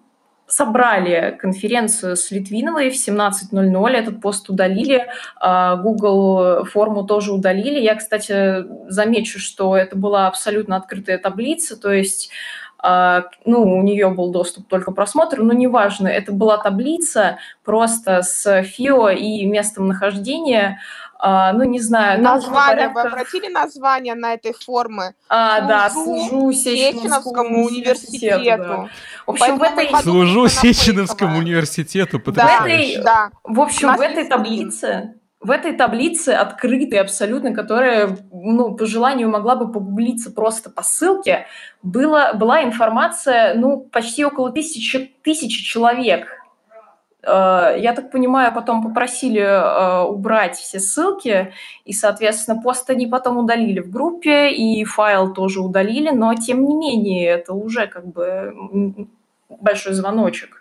[0.49, 5.07] собрали конференцию с Литвиновой в 17.00, этот пост удалили,
[5.37, 7.79] а, Google форму тоже удалили.
[7.79, 12.31] Я, кстати, замечу, что это была абсолютно открытая таблица, то есть
[12.81, 18.63] а, ну, у нее был доступ только просмотр, но неважно, это была таблица просто с
[18.63, 20.81] ФИО и местом нахождения,
[21.19, 22.23] а, ну, не знаю.
[22.23, 22.95] Название, порядка...
[22.95, 25.15] вы обратили название на этой формы?
[25.29, 28.37] А, служу да, служу Сеченовскому университету.
[28.37, 28.63] университету.
[28.63, 28.89] Да.
[29.27, 30.03] В общем, в этой...
[30.03, 33.03] Служу Сеченовскому университету, потрясающе.
[33.03, 33.31] Да, да.
[33.43, 39.55] В общем, в этой таблице в этой таблице открытой абсолютно, которая, ну, по желанию могла
[39.55, 41.47] бы погуглиться просто по ссылке,
[41.83, 46.27] было, была информация, ну, почти около тысячи, тысячи человек.
[47.23, 51.53] Э, я так понимаю, потом попросили э, убрать все ссылки,
[51.85, 56.75] и, соответственно, пост они потом удалили в группе, и файл тоже удалили, но, тем не
[56.75, 59.09] менее, это уже как бы
[59.49, 60.58] большой звоночек.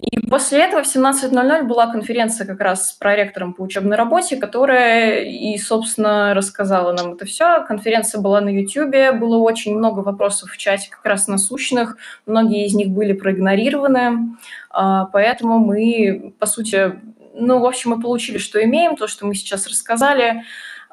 [0.00, 5.24] И после этого в 17.00 была конференция как раз с проректором по учебной работе, которая
[5.24, 7.64] и, собственно, рассказала нам это все.
[7.66, 12.74] Конференция была на YouTube, было очень много вопросов в чате как раз насущных, многие из
[12.74, 14.36] них были проигнорированы,
[14.70, 16.92] а, поэтому мы, по сути,
[17.34, 20.44] ну, в общем, мы получили, что имеем, то, что мы сейчас рассказали.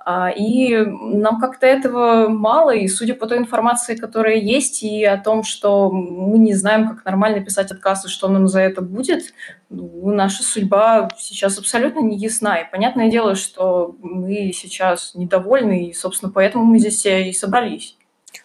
[0.08, 5.18] А, и нам как-то этого мало, и судя по той информации, которая есть, и о
[5.18, 9.34] том, что мы не знаем, как нормально писать отказ, и что нам за это будет,
[9.70, 12.58] ну, наша судьба сейчас абсолютно не ясна.
[12.58, 17.98] И понятное дело, что мы сейчас недовольны, и, собственно, поэтому мы здесь и собрались.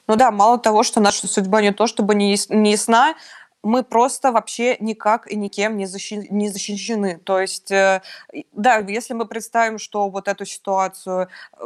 [0.06, 3.14] Ну да, мало того, что наша судьба не то чтобы не ясна,
[3.62, 7.18] мы просто вообще никак и никем не, защи- не защищены.
[7.24, 8.00] То есть, э,
[8.52, 11.64] да, если мы представим, что вот эту ситуацию, э,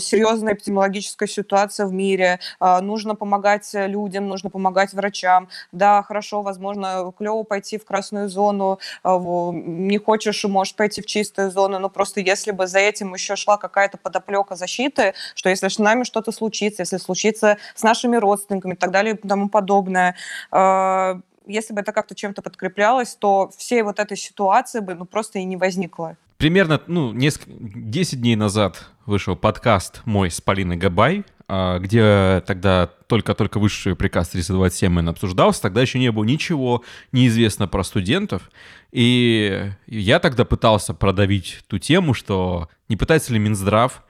[0.00, 7.12] серьезная эпидемиологическая ситуация в мире, э, нужно помогать людям, нужно помогать врачам, да, хорошо, возможно,
[7.16, 9.18] клево пойти в красную зону, э,
[9.54, 13.56] не хочешь, можешь пойти в чистую зону, но просто если бы за этим еще шла
[13.58, 18.76] какая-то подоплека защиты, что если с нами что-то случится, если случится с нашими родственниками и
[18.76, 20.16] так далее и тому подобное,
[20.52, 21.14] э,
[21.46, 25.44] если бы это как-то чем-то подкреплялось, то всей вот этой ситуации бы ну, просто и
[25.44, 26.16] не возникло.
[26.36, 32.90] Примерно ну, несколько, 10 дней назад вышел подкаст мой с Полиной Габай, а, где тогда
[33.06, 38.50] только-только высший приказ 327 обсуждался, тогда еще не было ничего неизвестно про студентов,
[38.92, 44.02] и я тогда пытался продавить ту тему, что не пытается ли Минздрав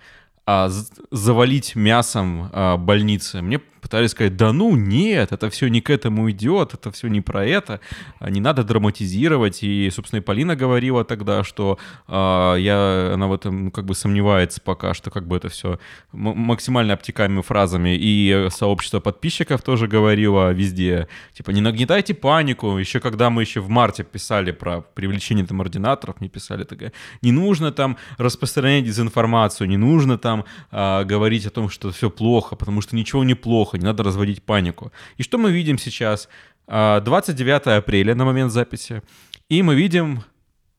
[0.47, 0.69] а,
[1.11, 3.41] завалить мясом а, больницы.
[3.43, 7.21] Мне пытались сказать, да ну нет, это все не к этому идет, это все не
[7.21, 7.81] про это,
[8.19, 9.63] а, не надо драматизировать.
[9.63, 12.13] И, собственно, и Полина говорила тогда, что э,
[12.61, 15.79] я, она в этом как бы сомневается пока, что как бы это все
[16.13, 17.95] максимально обтекаемыми фразами.
[17.95, 22.79] И сообщество подписчиков тоже говорило везде, типа, не нагнетайте панику.
[22.79, 27.33] Еще когда мы еще в марте писали про привлечение там ординаторов, мне писали такая, не
[27.33, 32.81] нужно там распространять дезинформацию, не нужно там э, говорить о том, что все плохо, потому
[32.81, 34.93] что ничего не плохо плохо, не надо разводить панику.
[35.19, 36.29] И что мы видим сейчас?
[36.67, 39.03] 29 а, апреля на момент записи,
[39.51, 40.23] и мы видим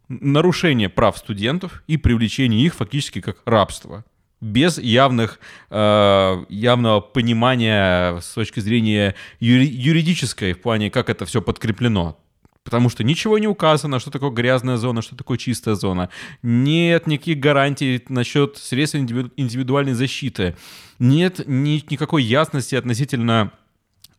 [0.09, 4.03] нарушение прав студентов и привлечение их фактически как рабство
[4.41, 5.39] без явных,
[5.71, 12.17] э, явного понимания с точки зрения юри- юридической в плане, как это все подкреплено.
[12.65, 16.09] Потому что ничего не указано, что такое грязная зона, что такое чистая зона.
[16.41, 20.57] Нет никаких гарантий насчет средств индивидуальной защиты.
[20.97, 23.51] Нет ни, никакой ясности относительно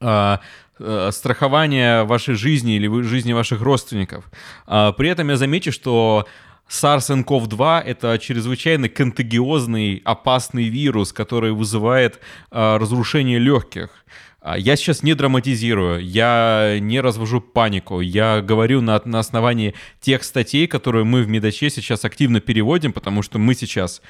[0.01, 0.37] э,
[0.79, 4.31] э, страхования вашей жизни или жизни ваших родственников.
[4.69, 6.27] Э, при этом я замечу, что
[6.71, 12.21] SARS-CoV-2— это чрезвычайно контагиозный, опасный вирус, который вызывает
[12.53, 13.91] э, разрушение легких.
[14.49, 20.23] А, я сейчас не драматизирую, я не развожу панику, я говорю на, на основании тех
[20.23, 24.03] статей, которые мы в Медаче сейчас активно переводим, потому что мы сейчас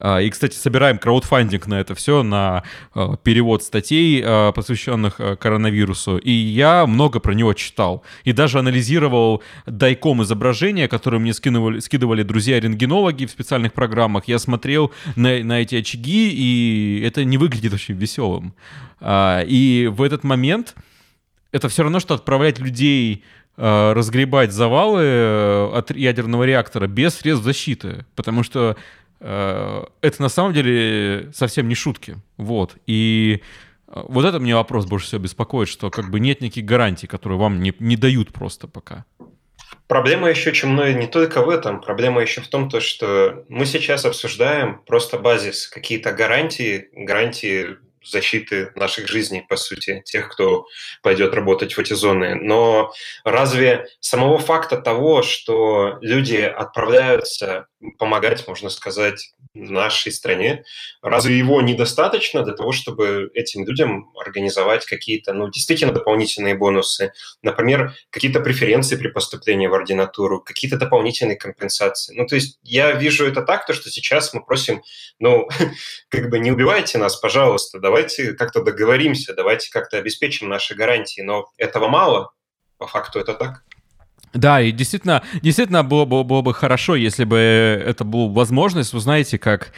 [0.00, 2.62] и, кстати, собираем краудфандинг на это все, на
[2.94, 6.18] а, перевод статей, а, посвященных коронавирусу.
[6.18, 8.04] И я много про него читал.
[8.24, 14.28] И даже анализировал дайком изображения, которые мне скидывали, скидывали друзья-рентгенологи в специальных программах.
[14.28, 18.54] Я смотрел на, на эти очаги, и это не выглядит очень веселым.
[19.04, 20.74] И в этот момент
[21.50, 23.24] это все равно, что отправлять людей
[23.56, 28.06] разгребать завалы э, от ядерного реактора без средств защиты.
[28.14, 28.76] Потому что Э,
[29.20, 32.16] это на самом деле совсем не шутки.
[32.36, 32.76] Вот.
[32.86, 33.42] И
[33.88, 37.38] э, вот это мне вопрос больше всего беспокоит, что как бы нет никаких гарантий, которые
[37.38, 39.04] вам не, не дают просто пока.
[39.88, 41.80] Проблема еще чумной не только в этом.
[41.80, 48.70] Проблема еще в том, то, что мы сейчас обсуждаем просто базис, какие-то гарантии, гарантии защиты
[48.74, 50.66] наших жизней, по сути, тех, кто
[51.02, 52.34] пойдет работать в эти зоны.
[52.34, 52.92] Но
[53.24, 57.66] разве самого факта того, что люди отправляются
[57.98, 60.64] помогать, можно сказать, нашей стране,
[61.02, 67.12] разве его недостаточно для того, чтобы этим людям организовать какие-то, ну, действительно дополнительные бонусы,
[67.42, 72.14] например, какие-то преференции при поступлении в ординатуру, какие-то дополнительные компенсации.
[72.14, 74.82] Ну, то есть я вижу это так, то, что сейчас мы просим,
[75.18, 75.48] ну,
[76.08, 81.46] как бы не убивайте нас, пожалуйста, давайте как-то договоримся, давайте как-то обеспечим наши гарантии, но
[81.56, 82.32] этого мало,
[82.76, 83.64] по факту это так.
[84.34, 89.00] Да, и действительно, действительно было, было, было бы хорошо, если бы это была возможность, вы
[89.00, 89.72] знаете, как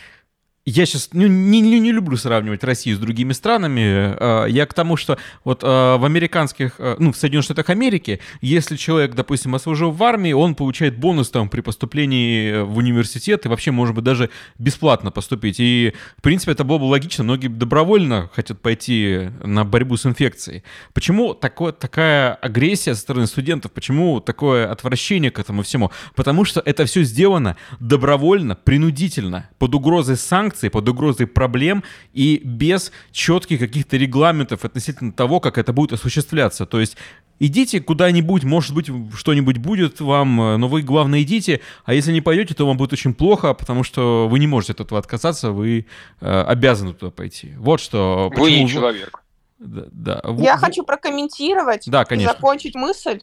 [0.71, 3.83] я сейчас ну, не, не, не люблю сравнивать Россию с другими странами.
[3.85, 8.21] А, я к тому, что вот а, в американских, а, ну, в Соединенных Штатах Америки,
[8.41, 13.49] если человек, допустим, отслужил в армии, он получает бонус там при поступлении в университет и
[13.49, 15.57] вообще, может быть, даже бесплатно поступить.
[15.59, 17.25] И, в принципе, это было бы логично.
[17.25, 20.63] Многие добровольно хотят пойти на борьбу с инфекцией.
[20.95, 23.73] Почему такое, такая агрессия со стороны студентов?
[23.73, 25.91] Почему такое отвращение к этому всему?
[26.15, 31.83] Потому что это все сделано добровольно, принудительно, под угрозой санкций, санкций, под угрозой проблем
[32.13, 36.67] и без четких каких-то регламентов относительно того, как это будет осуществляться.
[36.67, 36.97] То есть
[37.41, 42.21] идите куда-нибудь, может быть, что-нибудь будет вам, э, но вы, главное, идите, а если не
[42.21, 45.87] пойдете, то вам будет очень плохо, потому что вы не можете от этого отказаться, вы
[46.21, 47.55] э, обязаны туда пойти.
[47.59, 48.31] Вот что...
[48.37, 49.23] Вы не человек.
[49.59, 50.23] Да, да.
[50.39, 50.61] Я в...
[50.61, 52.31] хочу прокомментировать да, конечно.
[52.31, 53.21] и закончить мысль.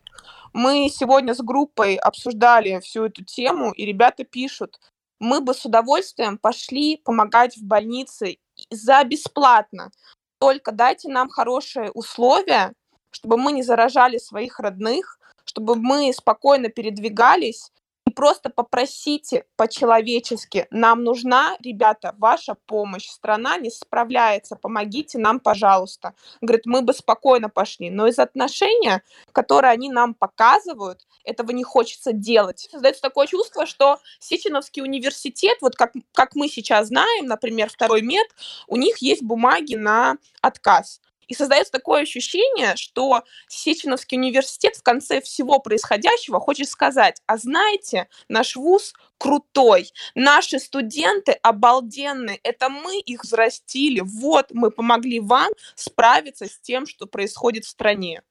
[0.53, 4.79] Мы сегодня с группой обсуждали всю эту тему, и ребята пишут,
[5.19, 8.37] мы бы с удовольствием пошли помогать в больнице
[8.69, 9.91] за бесплатно.
[10.39, 12.73] Только дайте нам хорошие условия,
[13.11, 17.71] чтобы мы не заражали своих родных, чтобы мы спокойно передвигались
[18.17, 26.15] просто попросите по-человечески, нам нужна, ребята, ваша помощь, страна не справляется, помогите нам, пожалуйста.
[26.41, 29.03] Говорит, мы бы спокойно пошли, но из отношения,
[29.33, 32.67] которые они нам показывают, этого не хочется делать.
[32.71, 38.27] Создается такое чувство, что Сеченовский университет, вот как, как мы сейчас знаем, например, второй мед,
[38.65, 41.01] у них есть бумаги на отказ.
[41.27, 48.07] И создается такое ощущение, что Сеченовский университет в конце всего происходящего хочет сказать, а знаете,
[48.29, 56.45] наш вуз крутой, наши студенты обалденные, это мы их взрастили, вот мы помогли вам справиться
[56.45, 58.21] с тем, что происходит в стране.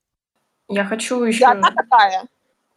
[0.69, 1.41] Я хочу еще...
[1.41, 2.25] И она такая.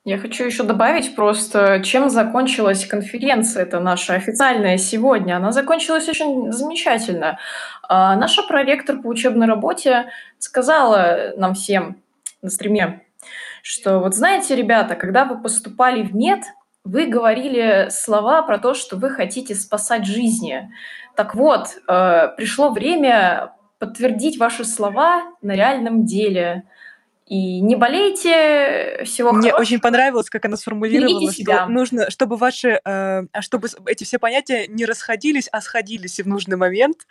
[0.09, 5.37] Я хочу еще добавить просто, чем закончилась конференция, это наша официальная сегодня.
[5.37, 7.37] Она закончилась очень замечательно.
[7.87, 12.01] А наша проректор по учебной работе сказала нам всем
[12.41, 13.03] на стриме,
[13.61, 16.39] что вот знаете, ребята, когда вы поступали в мед,
[16.83, 20.71] вы говорили слова про то, что вы хотите спасать жизни.
[21.15, 26.63] Так вот, э, пришло время подтвердить ваши слова на реальном деле–
[27.29, 29.61] и не болейте, всего Мне хорошего.
[29.61, 34.85] очень понравилось, как она сформулировала, что нужно, чтобы ваши, э, чтобы эти все понятия не
[34.85, 37.05] расходились, а сходились в нужный момент.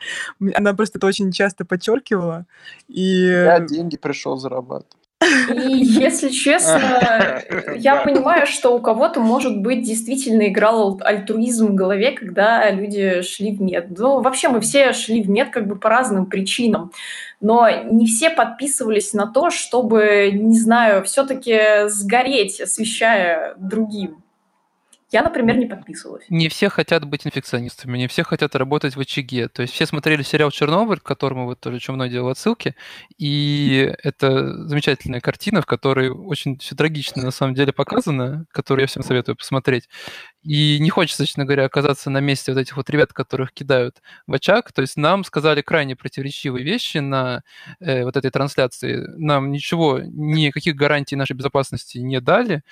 [0.55, 2.47] Она просто это очень часто подчеркивала.
[2.89, 3.27] И...
[3.27, 5.08] Я деньги пришел зарабатывать.
[5.21, 7.43] И если честно,
[7.77, 13.53] я понимаю, что у кого-то, может быть, действительно играл альтруизм в голове, когда люди шли
[13.53, 13.87] в мед.
[13.99, 16.93] Ну, вообще мы все шли в мед как бы по разным причинам.
[17.41, 24.23] Но не все подписывались на то, чтобы, не знаю, все-таки сгореть, освещая другим.
[25.11, 26.27] Я, например, не подписывалась.
[26.29, 29.49] Не все хотят быть инфекционистами, не все хотят работать в очаге.
[29.49, 32.75] То есть все смотрели сериал «Чернобыль», к которому вот тоже Чумной делал отсылки,
[33.17, 38.87] и это замечательная картина, в которой очень все трагично на самом деле показано, которую я
[38.87, 39.89] всем советую посмотреть.
[40.43, 44.35] И не хочется, честно говоря, оказаться на месте вот этих вот ребят, которых кидают в
[44.35, 44.73] очаг.
[44.73, 47.43] То есть нам сказали крайне противоречивые вещи на
[47.81, 49.05] э, вот этой трансляции.
[49.17, 52.63] Нам ничего, никаких гарантий нашей безопасности не дали.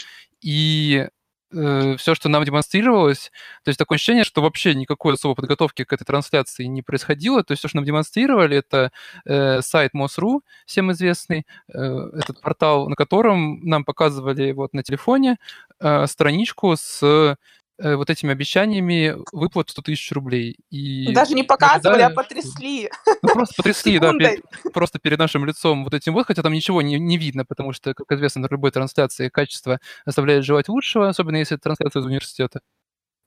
[0.43, 1.09] И
[1.53, 3.31] э, все, что нам демонстрировалось,
[3.65, 7.43] то есть такое ощущение, что вообще никакой особой подготовки к этой трансляции не происходило.
[7.45, 8.91] То есть все, что нам демонстрировали, это
[9.25, 11.79] э, сайт MOS.ru, всем известный, э,
[12.15, 15.39] этот портал, на котором нам показывали вот на телефоне
[15.81, 17.37] э, страничку с
[17.79, 20.57] вот этими обещаниями выплат 100 тысяч рублей.
[20.71, 22.09] И Даже не показывали, ожидая...
[22.09, 22.91] а потрясли.
[23.23, 26.81] Ну, просто потрясли, да, перед, просто перед нашим лицом вот этим вот, хотя там ничего
[26.81, 31.37] не, не видно, потому что, как известно, на любой трансляции качество оставляет желать лучшего, особенно
[31.37, 32.61] если это трансляция из университета.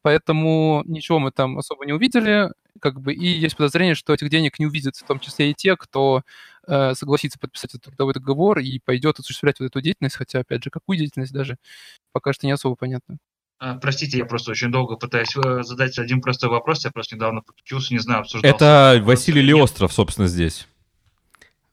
[0.01, 4.57] Поэтому ничего мы там особо не увидели, как бы, и есть подозрение, что этих денег
[4.59, 6.23] не увидят, в том числе и те, кто
[6.67, 10.69] э, согласится подписать этот трудовой договор и пойдет осуществлять вот эту деятельность, хотя, опять же,
[10.69, 11.57] какую деятельность даже
[12.13, 13.17] пока что не особо понятно.
[13.59, 16.85] А, простите, я просто очень долго пытаюсь э, задать один простой вопрос.
[16.85, 18.49] Я просто недавно подключился, не знаю, обсуждал.
[18.49, 20.65] Это Василий Леостров, собственно, здесь.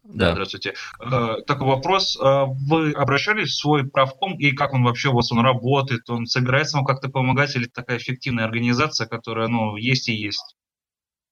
[0.02, 0.32] Да, Да.
[0.32, 0.74] здравствуйте.
[1.00, 2.16] Э, Такой вопрос.
[2.20, 6.10] Э, Вы обращались в свой правком, и как он вообще у вас он работает?
[6.10, 10.56] Он собирается вам как-то помогать, или такая эффективная организация, которая, ну, есть и есть?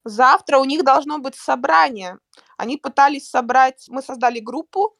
[0.05, 2.17] Завтра у них должно быть собрание.
[2.57, 4.95] Они пытались собрать, мы создали группу,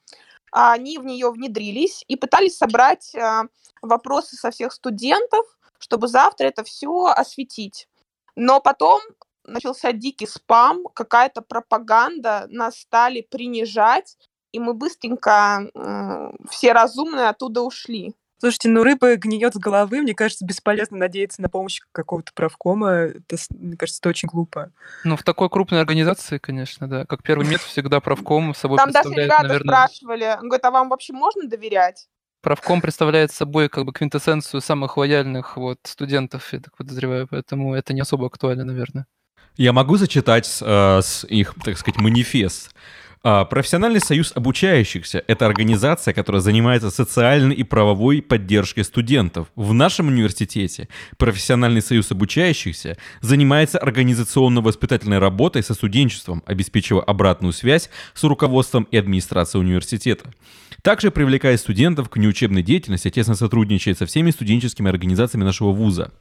[0.55, 3.43] они в нее внедрились и пытались собрать а,
[3.81, 5.45] вопросы со всех студентов,
[5.79, 7.89] чтобы завтра это все осветить.
[8.37, 9.01] Но потом
[9.43, 14.17] начался дикий спам, какая-то пропаганда, нас стали принижать,
[14.53, 18.15] и мы быстренько э, все разумные оттуда ушли.
[18.37, 20.01] Слушайте, ну рыба гниет с головы.
[20.01, 22.89] Мне кажется, бесполезно надеяться на помощь какого-то правкома.
[22.91, 24.71] Это, с- мне кажется, это очень глупо.
[25.03, 27.05] Ну, в такой крупной организации, конечно, да.
[27.05, 29.73] Как первый метод всегда правком собой Там даже представляет, ребята наверное...
[29.87, 32.07] спрашивали, он говорит, а вам вообще можно доверять?
[32.41, 37.93] Правком представляет собой как бы квинтэссенцию самых лояльных вот студентов, я так подозреваю, поэтому это
[37.93, 39.07] не особо актуально, наверное.
[39.57, 42.75] Я могу зачитать э, с их, так сказать, манифест.
[43.27, 49.47] А, Профессиональный союз обучающихся– это организация, которая занимается социальной и правовой поддержкой студентов.
[49.55, 58.23] В нашем университете профессиональный союз обучающихся занимается организационно-воспитательной работой со студенчеством, обеспечивая обратную связь с
[58.23, 60.29] руководством и администрацией университета.
[60.83, 66.11] Также привлекая студентов к неучебной деятельности, тесно сотрудничает со всеми студенческими организациями нашего вуза.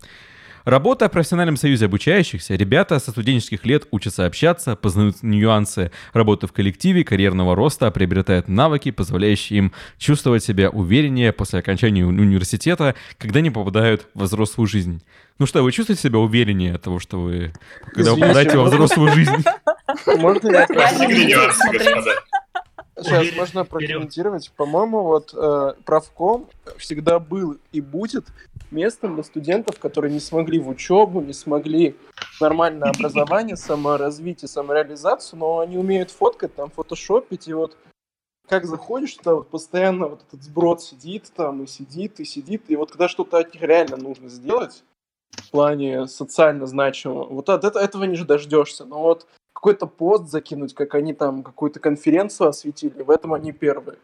[0.65, 6.53] Работая в профессиональном союзе обучающихся, ребята со студенческих лет учатся общаться, познают нюансы работы в
[6.53, 13.41] коллективе, карьерного роста, приобретают навыки, позволяющие им чувствовать себя увереннее после окончания уни- университета, когда
[13.41, 15.03] они попадают в взрослую жизнь.
[15.39, 17.53] Ну что, вы чувствуете себя увереннее от того, что вы,
[17.93, 19.45] когда вы попадаете во взрослую жизнь?
[20.07, 21.51] Можно я.
[22.97, 24.53] Сейчас Уверен, можно прокомментировать.
[24.53, 28.27] По-моему, вот э, правком всегда был и будет
[28.71, 31.97] местом для студентов, которые не смогли в учебу, не смогли
[32.41, 37.77] нормальное образование, саморазвитие, самореализацию, но они умеют фоткать, там, фотошопить, и вот
[38.49, 42.77] как заходишь туда, вот постоянно вот этот сброд сидит там, и сидит, и сидит, и
[42.77, 44.85] вот когда что-то от них реально нужно сделать,
[45.31, 50.75] в плане социально значимого, вот от это- этого не дождешься, но вот какой-то пост закинуть,
[50.75, 53.99] как они там какую-то конференцию осветили, в этом они первые.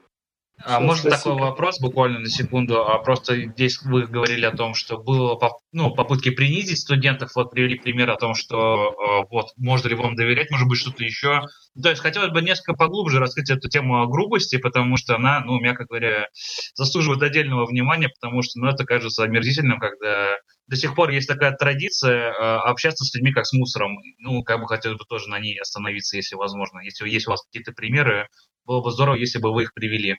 [0.63, 1.37] А можно спасибо.
[1.37, 2.85] такой вопрос буквально на секунду?
[2.85, 5.39] А просто здесь вы говорили о том, что было
[5.73, 10.17] ну, попытки принизить студентов, вот привели пример о том, что э, вот можно ли вам
[10.17, 11.43] доверять, может быть что-то еще.
[11.83, 15.59] То есть хотелось бы несколько поглубже раскрыть эту тему о грубости, потому что она, ну,
[15.61, 16.29] мягко говоря,
[16.75, 20.37] заслуживает отдельного внимания, потому что, ну, это кажется омерзительным, когда
[20.71, 23.99] до сих пор есть такая традиция э, общаться с людьми как с мусором.
[24.19, 26.79] Ну, как бы хотелось бы тоже на ней остановиться, если возможно.
[26.79, 28.29] Если есть у вас какие-то примеры,
[28.65, 30.17] было бы здорово, если бы вы их привели.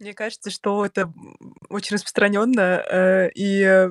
[0.00, 1.12] Мне кажется, что это
[1.68, 3.90] очень распространенно, э, и э,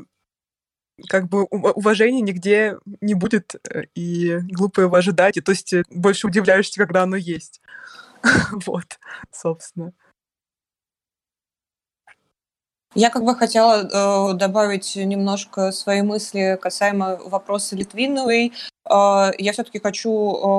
[1.08, 5.38] как бы ува- уважения нигде не будет, э, и глупо его ожидать.
[5.38, 7.62] И то есть э, больше удивляешься, когда оно есть.
[8.66, 9.00] Вот,
[9.32, 9.94] собственно.
[12.96, 18.54] Я как бы хотела э, добавить немножко свои мысли касаемо вопроса Литвиновой.
[18.90, 20.12] Э, я все-таки хочу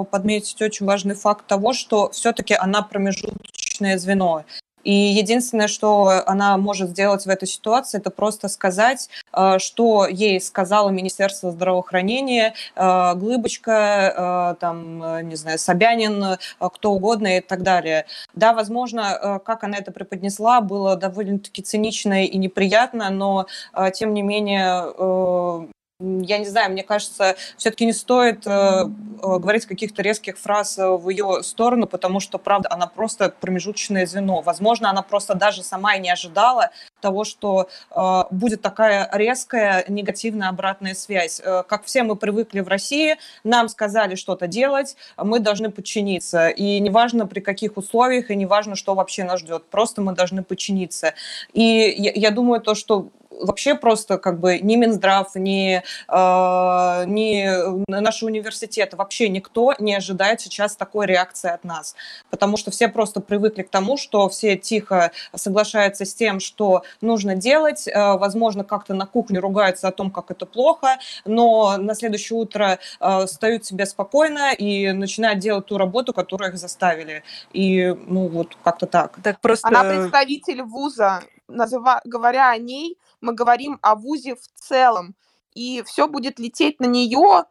[0.03, 4.45] э, подметить очень важный факт того, что все-таки она промежуточное звено.
[4.87, 10.41] И единственное, что она может сделать в этой ситуации, это просто сказать, э, что ей
[10.41, 18.07] сказала Министерство здравоохранения, э, Глыбочка, э, там, не знаю, Собянин, кто угодно и так далее.
[18.35, 23.47] Да, возможно, как она это преподнесла, было довольно-таки цинично и неприятно, но
[23.93, 28.85] тем не менее, я не знаю, мне кажется, все-таки не стоит э, э,
[29.23, 34.43] говорить каких-то резких фраз э, в ее сторону, потому что, правда, она просто промежуточное звено.
[34.43, 36.71] Возможно, она просто даже сама и не ожидала
[37.07, 41.41] того, что э, будет такая резкая негативная обратная связь.
[41.45, 46.49] Э, как все мы привыкли в России, нам сказали что-то делать, мы должны подчиниться.
[46.49, 51.15] И неважно при каких условиях, и неважно, что вообще нас ждет, просто мы должны подчиниться.
[51.53, 57.91] И я, я думаю, то, что вообще просто как бы ни Минздрав, ни, э, ни
[57.91, 61.95] наши университеты, вообще никто не ожидает сейчас такой реакции от нас.
[62.31, 67.35] Потому что все просто привыкли к тому, что все тихо соглашаются с тем, что нужно
[67.35, 67.89] делать.
[67.89, 72.79] Э, возможно, как-то на кухне ругаются о том, как это плохо, но на следующее утро
[73.01, 77.23] э, встают себе спокойно и начинают делать ту работу, которую их заставили.
[77.53, 79.19] И, ну, вот как-то так.
[79.23, 79.69] Так просто...
[79.69, 81.23] Она представитель вуза.
[81.49, 82.01] Называ...
[82.05, 85.15] Говоря о ней, мы говорим о вузе в целом.
[85.55, 87.45] И все будет лететь на нее,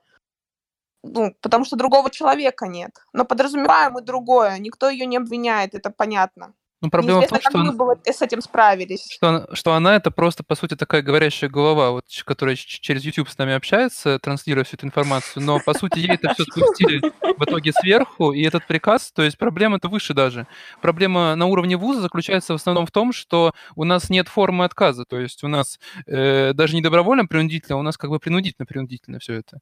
[1.01, 2.91] ну, потому что другого человека нет.
[3.13, 4.57] Но подразумеваем и другое.
[4.59, 6.53] Никто ее не обвиняет, это понятно.
[6.85, 9.07] Ну, проблема в том, что она, мы бы вот с этим справились.
[9.11, 13.29] что, она- что она это просто, по сути, такая говорящая голова, вот, которая через YouTube
[13.29, 17.01] с нами общается, транслируя всю эту информацию, но, по сути, ей это все спустили
[17.37, 20.47] в итоге сверху, и этот приказ, то есть проблема-то выше даже.
[20.81, 25.05] Проблема на уровне вуза заключается в основном в том, что у нас нет формы отказа,
[25.05, 29.19] то есть у нас э, даже не добровольно принудительно, а у нас как бы принудительно-принудительно
[29.19, 29.59] все это.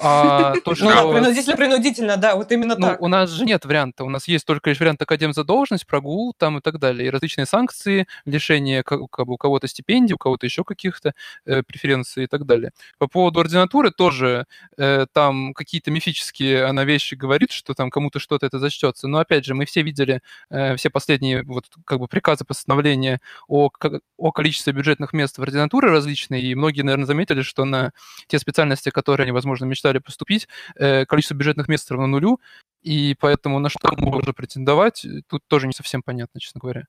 [0.00, 1.12] А то, Ну да, что...
[1.12, 3.00] принудительно-принудительно, да, вот именно Ну, так.
[3.00, 4.04] у нас же нет варианта.
[4.04, 7.06] У нас есть только лишь вариант академ за должность, прогул там и так далее.
[7.06, 11.14] И различные санкции, лишение ка- как бы у кого-то стипендий, у кого-то еще каких-то
[11.44, 12.72] э, преференций и так далее.
[12.98, 18.46] По поводу ординатуры тоже э, там какие-то мифические она вещи говорит, что там кому-то что-то
[18.46, 19.08] это зачтется.
[19.08, 20.20] Но опять же, мы все видели
[20.50, 23.70] э, все последние вот как бы приказы постановления о,
[24.18, 27.92] о количестве бюджетных мест в ординатуре различные, и многие, наверное, заметили, что на
[28.26, 32.40] те специальности, которые они, возможно, мечтали поступить, э, количество бюджетных мест равно нулю,
[32.82, 36.84] и поэтому на что можно претендовать, э, тут тоже не совсем понятно, честно говоря.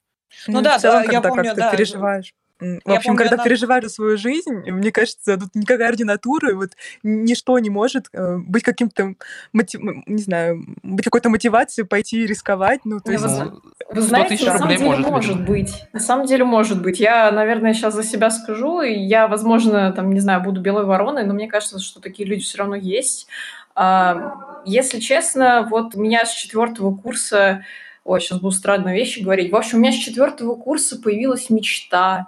[0.47, 1.71] Ну в да, целом, да, я помню, да.
[1.71, 2.33] переживаешь.
[2.59, 6.55] В Я общем, помню, когда она- переживаешь за свою жизнь, мне кажется, тут никакая ординатура,
[6.55, 6.71] вот
[7.03, 9.13] ничто не может э, быть каким-то,
[9.53, 12.81] мотив- не знаю, быть какой-то мотивацией пойти рисковать.
[12.83, 13.25] Ну, то Не, есть...
[13.27, 15.45] вы, Ну, вы 100 знаете, на самом деле может, может, видимо.
[15.47, 15.83] быть.
[15.93, 16.99] На самом деле может быть.
[16.99, 21.25] Я, наверное, сейчас за себя скажу, и я, возможно, там, не знаю, буду белой вороной,
[21.25, 23.27] но мне кажется, что такие люди все равно есть.
[23.75, 27.63] А, Если честно, вот у меня с четвертого курса,
[28.03, 29.51] ой, сейчас буду странные вещи говорить.
[29.51, 32.27] В общем, у меня с четвертого курса появилась мечта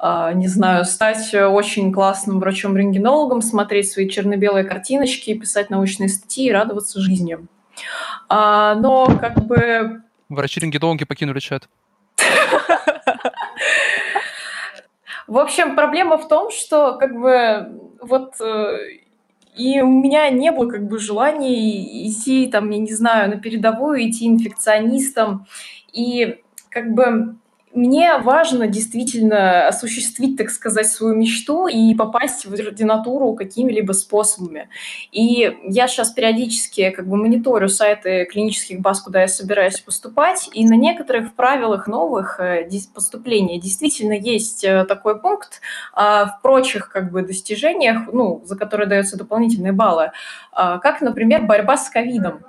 [0.00, 7.00] не знаю, стать очень классным врачом-рентгенологом, смотреть свои черно-белые картиночки, писать научные статьи и радоваться
[7.00, 7.38] жизни.
[8.28, 11.68] А, но как бы Врачи-рентгенологи покинули чат.
[15.26, 18.78] В общем, проблема в том, что как бы вот э,
[19.56, 24.08] и у меня не было как бы желания идти там, я не знаю, на передовую,
[24.08, 25.46] идти инфекционистом.
[25.92, 26.40] И
[26.70, 27.36] как бы
[27.74, 34.68] мне важно действительно осуществить, так сказать, свою мечту и попасть в ординатуру какими-либо способами.
[35.12, 40.66] И я сейчас периодически как бы мониторю сайты клинических баз, куда я собираюсь поступать, и
[40.66, 45.60] на некоторых правилах новых э, поступления действительно есть э, такой пункт,
[45.92, 50.12] а в прочих как бы достижениях, ну, за которые даются дополнительные баллы,
[50.52, 52.40] а, как, например, борьба с ковидом.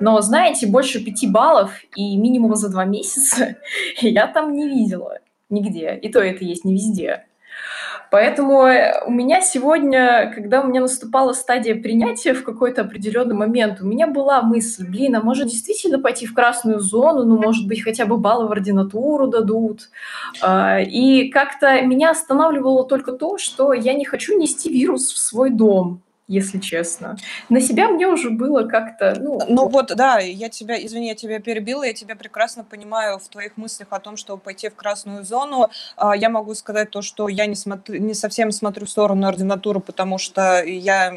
[0.00, 3.56] Но, знаете, больше пяти баллов и минимум за два месяца
[4.00, 5.18] я там не видела
[5.50, 5.98] нигде.
[6.02, 7.24] И то это есть не везде.
[8.10, 13.80] Поэтому э, у меня сегодня, когда у меня наступала стадия принятия в какой-то определенный момент,
[13.80, 17.82] у меня была мысль, блин, а может действительно пойти в красную зону, ну, может быть,
[17.82, 19.90] хотя бы баллы в ординатуру дадут.
[20.40, 25.50] А, И как-то меня останавливало только то, что я не хочу нести вирус в свой
[25.50, 27.16] дом если честно.
[27.48, 29.40] На себя мне уже было как-то, ну...
[29.48, 33.56] Ну вот, да, я тебя, извини, я тебя перебила, я тебя прекрасно понимаю в твоих
[33.56, 35.70] мыслях о том, чтобы пойти в красную зону.
[35.96, 39.80] А, Я могу сказать то, что я не, смотрю, не совсем смотрю в сторону ординатуры,
[39.80, 41.14] потому что я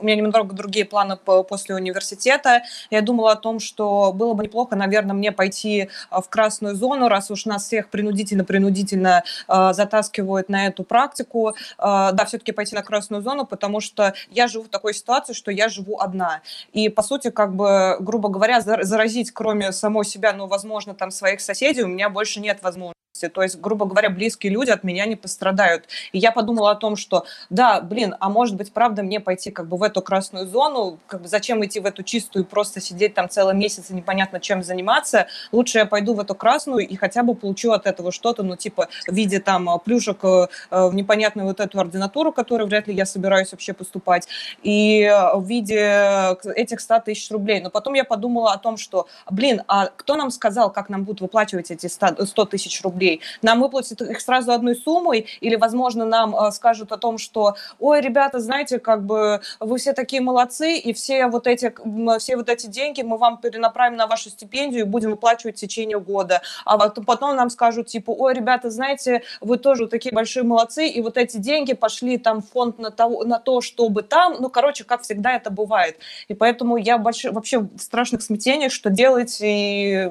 [0.00, 2.62] у меня немного другие планы по- после университета.
[2.90, 7.08] Я думала о том, что было бы неплохо, наверное, мне пойти а, в красную зону,
[7.08, 11.54] раз уж нас всех принудительно-принудительно а, затаскивают на эту практику.
[11.78, 15.50] А, Да, все-таки пойти на красную зону, потому что я живу в такой ситуации, что
[15.50, 16.42] я живу одна.
[16.72, 21.10] И, по сути, как бы, грубо говоря, зар- заразить, кроме самой себя, ну, возможно, там,
[21.10, 22.94] своих соседей, у меня больше нет возможности.
[23.26, 25.86] То есть, грубо говоря, близкие люди от меня не пострадают.
[26.12, 29.66] И я подумала о том, что, да, блин, а может быть, правда, мне пойти как
[29.66, 33.28] бы в эту красную зону, как бы зачем идти в эту чистую, просто сидеть там
[33.28, 35.26] целый месяц и непонятно чем заниматься.
[35.52, 38.88] Лучше я пойду в эту красную и хотя бы получу от этого что-то, ну, типа,
[39.06, 42.94] в виде там э, плюшек э, э, в непонятную вот эту ординатуру, которую вряд ли
[42.94, 44.28] я собираюсь вообще поступать,
[44.62, 47.60] и э, в виде этих 100 тысяч рублей.
[47.60, 51.20] Но потом я подумала о том, что, блин, а кто нам сказал, как нам будут
[51.20, 53.07] выплачивать эти 100 100 тысяч рублей?
[53.42, 58.00] Нам выплатят их сразу одной суммой, или, возможно, нам э, скажут о том, что, ой,
[58.00, 61.72] ребята, знаете, как бы вы все такие молодцы, и все вот эти,
[62.18, 66.00] все вот эти деньги мы вам перенаправим на вашу стипендию и будем выплачивать в течение
[66.00, 66.42] года.
[66.64, 71.16] А потом нам скажут, типа, ой, ребята, знаете, вы тоже такие большие молодцы, и вот
[71.16, 75.02] эти деньги пошли там в фонд на, того, на то, чтобы там, ну, короче, как
[75.02, 75.98] всегда это бывает.
[76.28, 80.10] И поэтому я больше, вообще в страшных смятениях, что делать, и,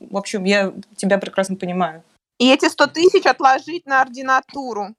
[0.00, 2.02] в общем, я тебя прекрасно понимаю.
[2.44, 4.94] И эти 100 тысяч отложить на ординатуру.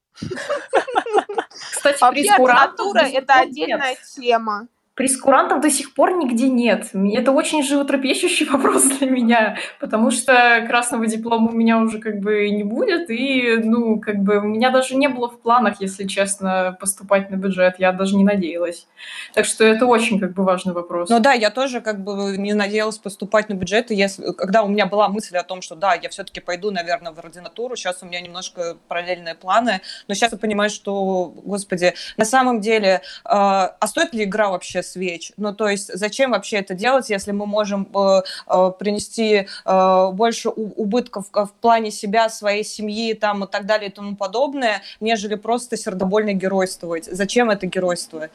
[1.71, 4.67] Кстати, Вообще ординатура это отдельная тема.
[4.95, 6.89] Прескурантов до сих пор нигде нет.
[6.93, 12.49] Это очень животрепещущий вопрос для меня, потому что красного диплома у меня уже как бы
[12.49, 16.77] не будет, и, ну, как бы у меня даже не было в планах, если честно,
[16.79, 18.87] поступать на бюджет, я даже не надеялась.
[19.33, 21.09] Так что это очень как бы важный вопрос.
[21.09, 24.69] Ну да, я тоже как бы не надеялась поступать на бюджет, и если, когда у
[24.69, 28.05] меня была мысль о том, что да, я все-таки пойду, наверное, в ординатуру, сейчас у
[28.05, 33.87] меня немножко параллельные планы, но сейчас я понимаю, что, господи, на самом деле, э, а
[33.87, 35.31] стоит ли игра вообще свеч.
[35.37, 40.49] Ну, то есть зачем вообще это делать, если мы можем э, э, принести э, больше
[40.49, 45.77] убытков в плане себя, своей семьи там, и так далее и тому подобное, нежели просто
[45.77, 47.05] сердобольно геройствовать.
[47.05, 48.29] Зачем это геройство?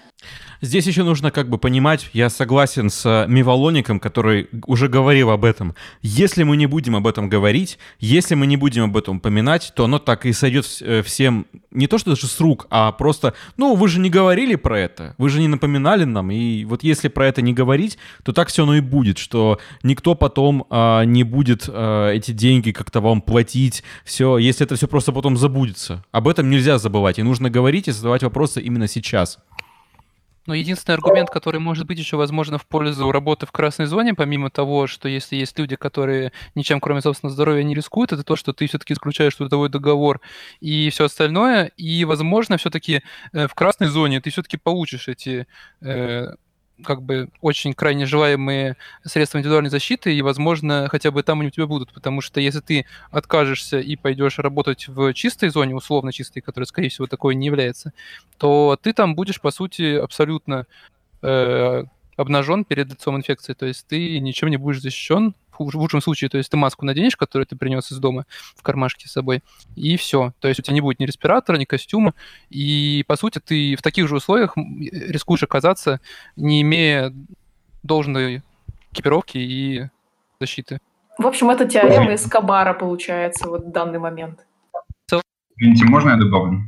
[0.60, 5.74] Здесь еще нужно как бы понимать, я согласен с Мивалоником, который уже говорил об этом.
[6.02, 9.84] Если мы не будем об этом говорить, если мы не будем об этом упоминать, то
[9.84, 13.88] оно так и сойдет всем, не то что даже с рук, а просто, ну, вы
[13.88, 16.36] же не говорили про это, вы же не напоминали нам, и
[16.68, 20.66] вот если про это не говорить, то так все оно и будет, что никто потом
[20.70, 25.36] а, не будет а, эти деньги как-то вам платить, все, если это все просто потом
[25.36, 26.04] забудется.
[26.12, 29.38] Об этом нельзя забывать, и нужно говорить и задавать вопросы именно сейчас.
[30.50, 34.50] Но единственный аргумент, который может быть еще, возможно, в пользу работы в красной зоне, помимо
[34.50, 38.52] того, что если есть люди, которые ничем, кроме собственного здоровья, не рискуют, это то, что
[38.52, 40.20] ты все-таки исключаешь трудовой договор
[40.58, 41.70] и все остальное.
[41.76, 45.46] И, возможно, все-таки э, в красной зоне ты все-таки получишь эти
[45.82, 46.34] э,
[46.84, 51.50] как бы очень крайне желаемые средства индивидуальной защиты, и, возможно, хотя бы там они у
[51.50, 56.40] тебя будут, потому что если ты откажешься и пойдешь работать в чистой зоне, условно чистой,
[56.40, 57.92] которая, скорее всего, такой не является,
[58.38, 60.66] то ты там будешь, по сути, абсолютно
[61.22, 61.84] э,
[62.16, 66.38] обнажен перед лицом инфекции, то есть ты ничем не будешь защищен, в лучшем случае, то
[66.38, 69.42] есть ты маску наденешь, которую ты принес из дома в кармашке с собой,
[69.76, 70.32] и все.
[70.40, 72.14] То есть у тебя не будет ни респиратора, ни костюма,
[72.48, 76.00] и, по сути, ты в таких же условиях рискуешь оказаться,
[76.36, 77.12] не имея
[77.82, 78.42] должной
[78.92, 79.88] экипировки и
[80.40, 80.78] защиты.
[81.18, 84.46] В общем, это теорема Эскобара получается вот в данный момент.
[85.56, 86.62] Извините, можно я добавлю?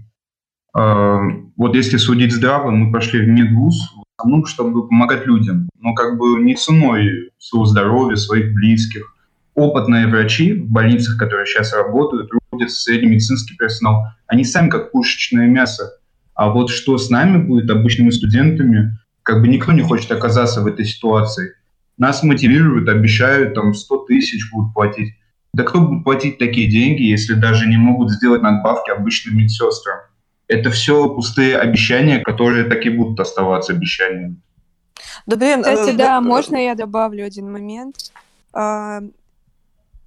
[0.74, 1.18] А,
[1.56, 3.94] вот если судить здраво, мы пошли в медвуз,
[4.24, 9.14] ну, чтобы помогать людям, но как бы не ценой своего здоровья, своих близких.
[9.54, 15.46] Опытные врачи в больницах, которые сейчас работают, трудятся средний медицинский персонал, они сами как пушечное
[15.46, 15.98] мясо.
[16.34, 20.66] А вот что с нами будет, обычными студентами, как бы никто не хочет оказаться в
[20.66, 21.54] этой ситуации.
[21.98, 25.14] Нас мотивируют, обещают, там, 100 тысяч будут платить.
[25.52, 29.98] Да кто будет платить такие деньги, если даже не могут сделать надбавки обычным медсестрам?
[30.48, 34.36] Это все пустые обещания, которые так и будут оставаться обещаниями.
[35.26, 38.12] Да, блин, Кстати, э, да, э, можно я добавлю один момент?
[38.52, 39.00] А,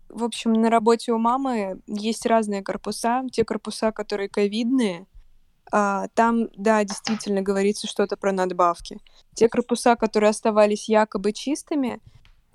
[0.10, 3.24] в общем, на работе у мамы есть разные корпуса.
[3.32, 5.06] Те корпуса, которые ковидные,
[5.72, 9.00] а, там, да, действительно говорится что-то про надбавки.
[9.34, 12.00] Те корпуса, которые оставались якобы чистыми,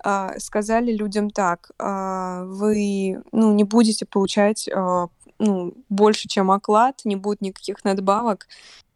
[0.03, 5.07] а, сказали людям так, а, вы ну, не будете получать а,
[5.41, 8.47] ну, больше, чем оклад, не будет никаких надбавок.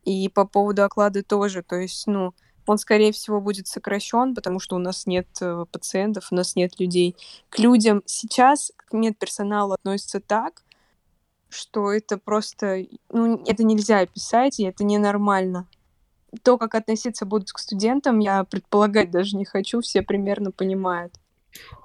[0.04, 2.34] И по поводу оклада тоже, то есть, ну,
[2.68, 6.80] он, скорее всего, будет сокращен, потому что у нас нет э, пациентов, у нас нет
[6.80, 7.16] людей.
[7.50, 10.64] К людям сейчас, к медперсоналу относятся так,
[11.50, 15.68] что это просто, ну, это нельзя описать, и это ненормально.
[16.44, 21.14] То, как относиться будут к студентам, я предполагать даже не хочу, все примерно понимают.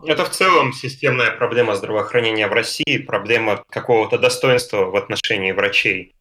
[0.05, 6.15] Это в целом системная проблема здравоохранения в России, проблема какого-то достоинства в отношении врачей.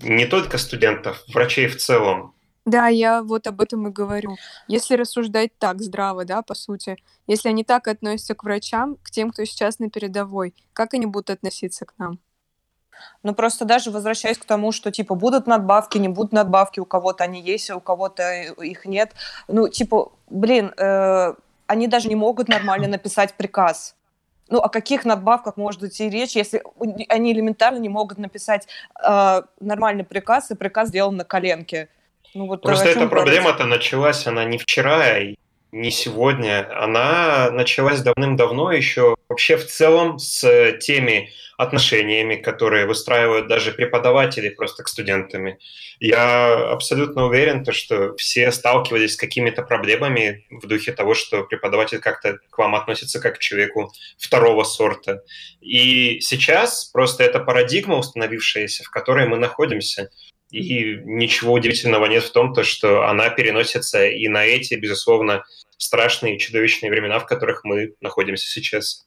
[0.00, 2.34] Не только студентов, врачей в целом.
[2.64, 4.36] Да, я вот об этом и говорю.
[4.66, 6.96] Если рассуждать так здраво, да, по сути,
[7.26, 11.30] если они так относятся к врачам, к тем, кто сейчас на передовой, как они будут
[11.30, 12.18] относиться к нам?
[13.22, 17.24] Ну, просто даже возвращаясь к тому, что, типа, будут надбавки, не будут надбавки, у кого-то
[17.24, 19.12] они есть, а у кого-то их нет.
[19.48, 21.34] Ну, типа, блин, э,
[21.66, 23.96] они даже не могут нормально написать приказ.
[24.48, 26.62] Ну, о каких надбавках может идти речь, если
[27.08, 28.68] они элементарно не могут написать
[29.02, 31.88] э, нормальный приказ, и приказ сделан на коленке?
[32.32, 35.18] Ну, вот Просто эта проблема-то началась, она не вчера,
[35.72, 36.68] не сегодня.
[36.80, 44.82] Она началась давным-давно еще вообще в целом с теми отношениями, которые выстраивают даже преподаватели просто
[44.82, 45.56] к студентам.
[46.00, 51.98] Я абсолютно уверен, то, что все сталкивались с какими-то проблемами в духе того, что преподаватель
[51.98, 55.22] как-то к вам относится как к человеку второго сорта.
[55.60, 60.10] И сейчас просто эта парадигма установившаяся, в которой мы находимся.
[60.50, 65.44] И ничего удивительного нет в том, то, что она переносится и на эти, безусловно,
[65.76, 69.05] страшные чудовищные времена, в которых мы находимся сейчас.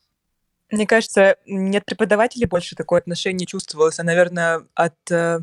[0.72, 5.39] Мне кажется, нет преподавателей больше такое отношение чувствовалось, а, наверное, от э,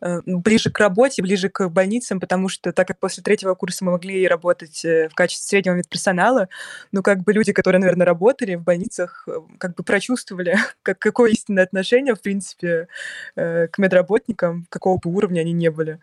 [0.00, 3.92] э, ближе к работе, ближе к больницам, потому что так как после третьего курса мы
[3.92, 6.48] могли работать э, в качестве среднего медперсонала,
[6.92, 11.64] ну, как бы люди, которые, наверное, работали в больницах, как бы прочувствовали, как, какое истинное
[11.64, 12.88] отношение, в принципе,
[13.34, 16.00] к медработникам, какого бы уровня они не были.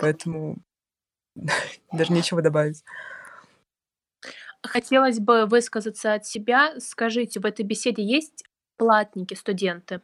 [0.00, 0.58] Поэтому
[1.92, 2.84] даже нечего добавить.
[4.62, 6.74] Хотелось бы высказаться от себя.
[6.78, 8.44] Скажите, в этой беседе есть
[8.76, 10.00] платники, студенты?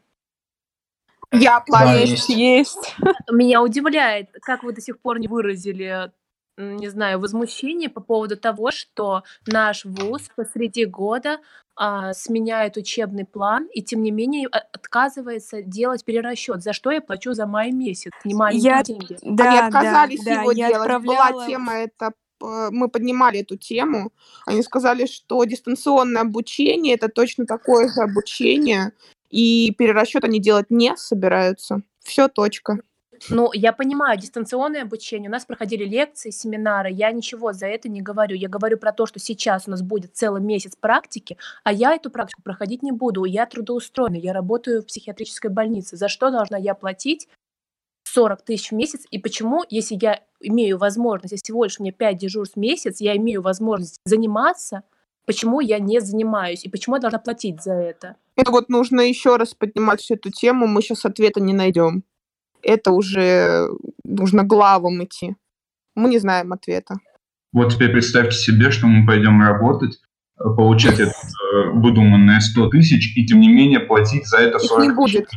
[1.33, 1.95] Я платник.
[1.95, 2.29] Да, есть.
[2.29, 2.95] есть.
[3.31, 6.13] Меня удивляет, как вы до сих пор не выразили
[6.57, 11.41] не знаю, возмущение по поводу того, что наш вуз посреди года
[11.77, 16.63] а, сменяет учебный план и, тем не менее, отказывается делать перерасчет.
[16.63, 18.13] За что я плачу за май месяц?
[18.25, 18.83] Не маленькие я...
[18.85, 19.19] деньги.
[19.23, 20.77] Да, Они отказались да, его да, делать.
[20.77, 21.33] Отправляла...
[21.33, 22.13] Была тема это
[22.71, 24.13] мы поднимали эту тему,
[24.47, 28.93] они сказали, что дистанционное обучение это точно такое же обучение,
[29.31, 31.83] и перерасчет они делать не собираются.
[32.01, 32.79] Все, точка.
[33.31, 38.03] Ну, я понимаю, дистанционное обучение, у нас проходили лекции, семинары, я ничего за это не
[38.03, 38.37] говорю.
[38.37, 42.11] Я говорю про то, что сейчас у нас будет целый месяц практики, а я эту
[42.11, 43.25] практику проходить не буду.
[43.25, 45.97] Я трудоустроена, я работаю в психиатрической больнице.
[45.97, 47.29] За что должна я платить
[48.15, 49.03] 40 тысяч в месяц?
[49.11, 53.17] И почему, если я имею возможность, если всего лишь меня 5 дежурств в месяц, я
[53.17, 54.83] имею возможность заниматься,
[55.27, 58.17] почему я не занимаюсь и почему я должна платить за это?
[58.37, 62.05] Это вот нужно еще раз поднимать всю эту тему, мы сейчас ответа не найдем
[62.65, 63.69] это уже
[64.05, 65.37] нужно главам идти.
[65.95, 66.97] Мы не знаем ответа.
[67.53, 70.01] Вот теперь представьте себе, что мы пойдем работать,
[70.41, 74.85] э, получать это э, выдуманное 100 тысяч, и тем не менее платить за это 40
[74.85, 75.29] Их не будет.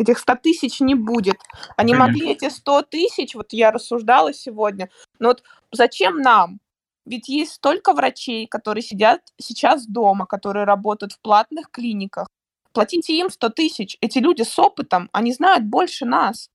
[0.00, 1.36] Этих 100 тысяч не будет.
[1.76, 2.06] Они Конечно.
[2.06, 4.88] могли эти 100 тысяч, вот я рассуждала сегодня,
[5.18, 5.42] но вот
[5.72, 6.58] зачем нам?
[7.04, 12.28] Ведь есть столько врачей, которые сидят сейчас дома, которые работают в платных клиниках.
[12.72, 13.98] Платите им 100 тысяч.
[14.00, 16.48] Эти люди с опытом, они знают больше нас.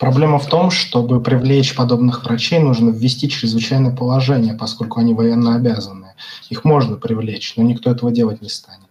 [0.00, 6.14] Проблема в том, чтобы привлечь подобных врачей, нужно ввести чрезвычайное положение, поскольку они военно обязаны.
[6.48, 8.89] Их можно привлечь, но никто этого делать не станет.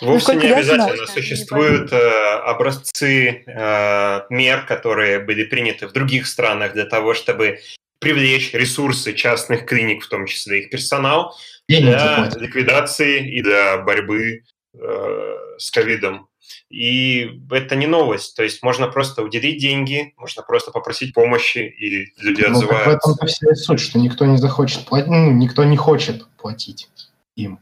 [0.00, 1.06] Вовсе ну, не обязательно.
[1.06, 7.60] Существуют э, образцы э, мер, которые были приняты в других странах для того, чтобы
[7.98, 11.36] привлечь ресурсы частных клиник, в том числе их персонал,
[11.68, 14.42] для ликвидации и для борьбы
[14.74, 16.28] э, с ковидом.
[16.68, 18.36] И это не новость.
[18.36, 22.90] То есть можно просто уделить деньги, можно просто попросить помощи, и люди ну, отзываются.
[22.90, 26.88] в этом-то вся суть, что никто не захочет платить, ну, никто не хочет платить
[27.36, 27.58] им.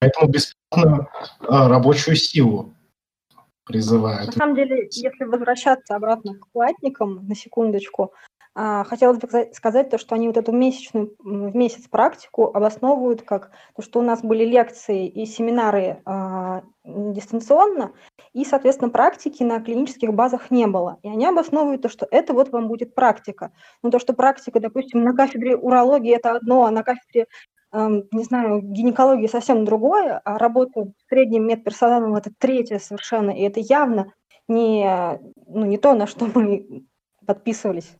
[0.00, 0.28] Поэтому
[0.70, 1.08] бесплатную
[1.40, 2.74] а, рабочую силу
[3.64, 4.26] призывают.
[4.26, 8.12] На самом деле, если возвращаться обратно к платникам, на секундочку,
[8.52, 13.52] а, хотелось бы сказать то, что они вот эту месячную в месяц практику обосновывают как
[13.76, 17.92] то, что у нас были лекции и семинары а, дистанционно,
[18.32, 20.98] и, соответственно, практики на клинических базах не было.
[21.02, 23.52] И они обосновывают то, что это вот вам будет практика.
[23.82, 27.26] Но то, что практика, допустим, на кафедре урологии это одно, а на кафедре
[27.72, 34.12] не знаю, гинекологии совсем другое, а работа средним медперсоналом это третье совершенно, и это явно
[34.48, 36.84] не, ну, не то, на что мы
[37.24, 37.90] подписывались.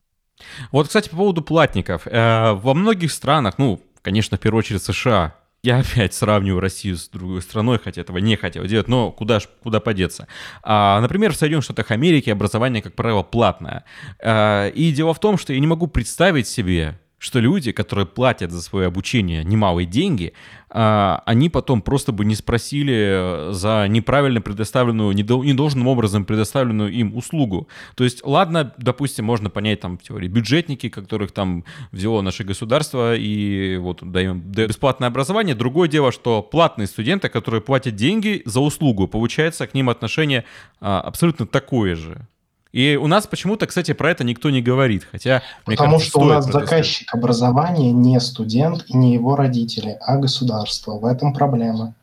[0.73, 2.07] Вот, кстати, по поводу платников.
[2.07, 7.09] Э, во многих странах, ну, конечно, в первую очередь США, я опять сравниваю Россию с
[7.09, 10.27] другой страной, хотя этого не хотел делать, но куда ж, куда подеться.
[10.63, 13.85] А, например, в Соединенных Штатах Америки образование, как правило, платное.
[14.23, 18.51] А, и дело в том, что я не могу представить себе, что люди, которые платят
[18.51, 20.33] за свое обучение немалые деньги,
[20.71, 27.69] а, они потом просто бы не спросили за неправильно предоставленную, недолжным образом предоставленную им услугу.
[27.95, 33.15] То есть, ладно, допустим, можно понять там в теории бюджетники, которых там взяло наше государство
[33.15, 35.55] и вот даем бесплатное образование.
[35.55, 40.47] Другое дело, что платные студенты, которые платят деньги за услугу, получается к ним отношение
[40.81, 42.27] а, абсолютно такое же.
[42.73, 45.43] И у нас почему-то, кстати, про это никто не говорит, хотя...
[45.65, 47.23] Потому кажется, что у нас заказчик сказать.
[47.23, 50.93] образования не студент и не его родители, а государство.
[50.99, 51.95] В этом проблема.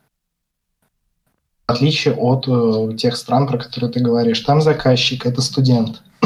[1.66, 4.40] В отличие от э, тех стран, про которые ты говоришь.
[4.40, 6.02] Там заказчик– это студент.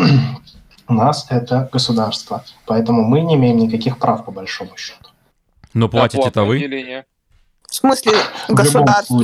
[0.88, 2.45] у нас это государство.
[2.66, 5.11] Поэтому мы не имеем никаких прав, по большому счету.
[5.74, 7.05] Но платите это вы?
[7.68, 8.12] В смысле
[8.49, 9.22] государство?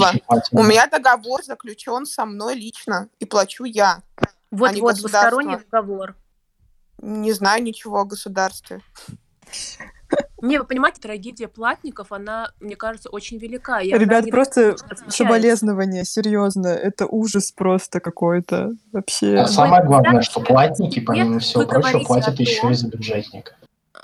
[0.52, 4.02] У меня договор заключен со мной лично, и плачу я.
[4.50, 6.16] Вот, а вот, двусторонний договор.
[7.00, 8.80] Не знаю ничего о государстве.
[10.40, 13.80] Не, вы понимаете, трагедия платников, она, мне кажется, очень велика.
[13.80, 14.76] Я Ребят, просто
[15.08, 19.36] соболезнования, серьезно, это ужас просто какой-то вообще.
[19.36, 23.56] А самое главное, что платники, помимо всего прочего, платят еще и за бюджетника.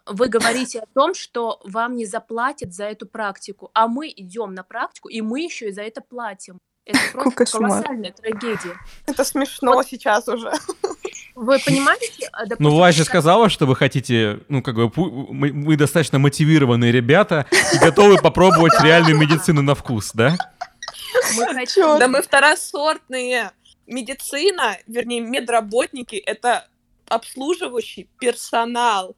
[0.06, 4.62] Вы говорите о том, что вам не заплатят за эту практику, а мы идем на
[4.62, 6.58] практику, и мы еще и за это платим.
[6.86, 8.78] Это просто колоссальная трагедия.
[9.06, 10.52] Это смешно сейчас уже.
[11.34, 12.28] Вы понимаете?
[12.32, 17.46] А, ну, Вася сказала, что вы хотите, ну, как бы, мы, мы достаточно мотивированные ребята
[17.72, 20.36] и готовы попробовать реальную медицину на вкус, да?
[21.36, 21.98] Мы хотим...
[21.98, 23.50] Да мы второсортные.
[23.86, 26.68] Медицина, вернее, медработники— это
[27.08, 29.16] обслуживающий персонал.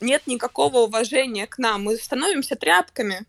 [0.00, 1.84] Нет никакого уважения к нам.
[1.84, 3.26] Мы становимся тряпками.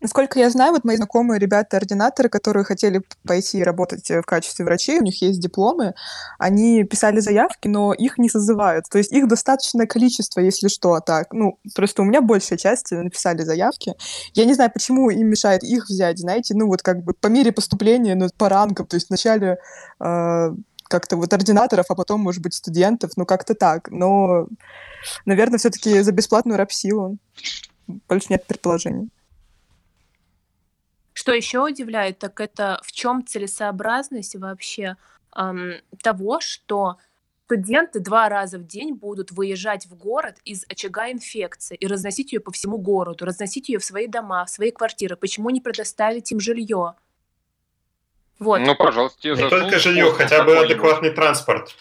[0.00, 4.98] Насколько я знаю, вот мои знакомые ребята-ординаторы, которые хотели пойти работать э, в качестве врачей,
[4.98, 5.94] у них есть дипломы,
[6.38, 8.84] они писали заявки, но их не созывают.
[8.90, 11.32] То есть их достаточное количество, если что, так.
[11.32, 13.94] Ну, просто у меня большая часть написали заявки.
[14.34, 17.50] Я не знаю, почему им мешает их взять, знаете, ну вот как бы по мере
[17.50, 19.58] поступления, ну, по рангам, то есть вначале
[19.98, 20.50] э,
[20.88, 23.90] как-то вот ординаторов, а потом, может быть, студентов, ну как-то так.
[23.90, 24.46] Но,
[25.24, 27.16] наверное, все-таки за бесплатную рабсилу.
[28.08, 29.10] Больше нет предположений.
[31.26, 34.96] Что еще удивляет, так это в чем целесообразность вообще
[35.36, 36.98] эм, того, что
[37.46, 42.38] студенты два раза в день будут выезжать в город из очага инфекции и разносить ее
[42.38, 45.16] по всему городу, разносить ее в свои дома, в свои квартиры.
[45.16, 46.94] Почему не предоставить им жилье?
[48.38, 48.60] Вот.
[48.60, 51.74] Ну, пожалуйста, тебе Не только жилье, хотя бы адекватный транспорт.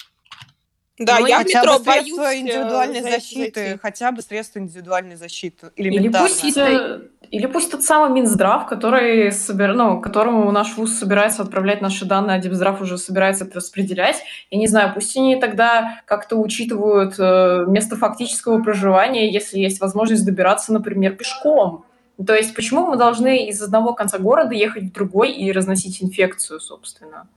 [0.98, 3.80] Да, ну, я хотя метро бы боюсь э, индивидуальной защиты, зайти.
[3.80, 5.72] хотя бы средства индивидуальной защиты.
[5.76, 9.74] Или пусть, это, или пусть тот самый Минздрав, который собер...
[9.74, 14.22] ну, которому наш ВУЗ собирается отправлять наши данные, а Депздрав уже собирается это распределять.
[14.52, 20.26] Я не знаю, пусть они тогда как-то учитывают э, место фактического проживания, если есть возможность
[20.26, 21.86] добираться, например, пешком.
[22.26, 26.60] То есть почему мы должны из одного конца города ехать в другой и разносить инфекцию,
[26.60, 27.28] собственно?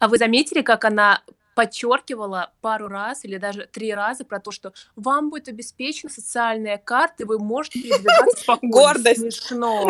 [0.00, 1.22] А вы заметили, как она
[1.58, 7.24] подчеркивала пару раз или даже три раза про то, что вам будет обеспечена социальная карта,
[7.24, 8.72] и вы можете передвигаться спокойно.
[8.72, 9.20] Гордость.
[9.20, 9.84] Смешно.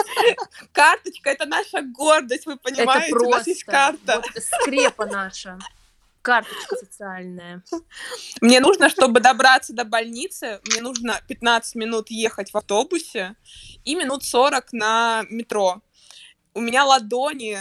[0.72, 3.08] Карточка— это наша гордость, вы понимаете?
[3.08, 3.26] Это просто.
[3.26, 4.22] У нас есть карта.
[4.22, 5.58] Вот скрепа наша
[6.22, 7.62] карточка социальная.
[8.40, 13.36] Мне нужно, чтобы добраться до больницы, мне нужно 15 минут ехать в автобусе
[13.84, 15.82] и минут 40 на метро.
[16.54, 17.58] У меня ладони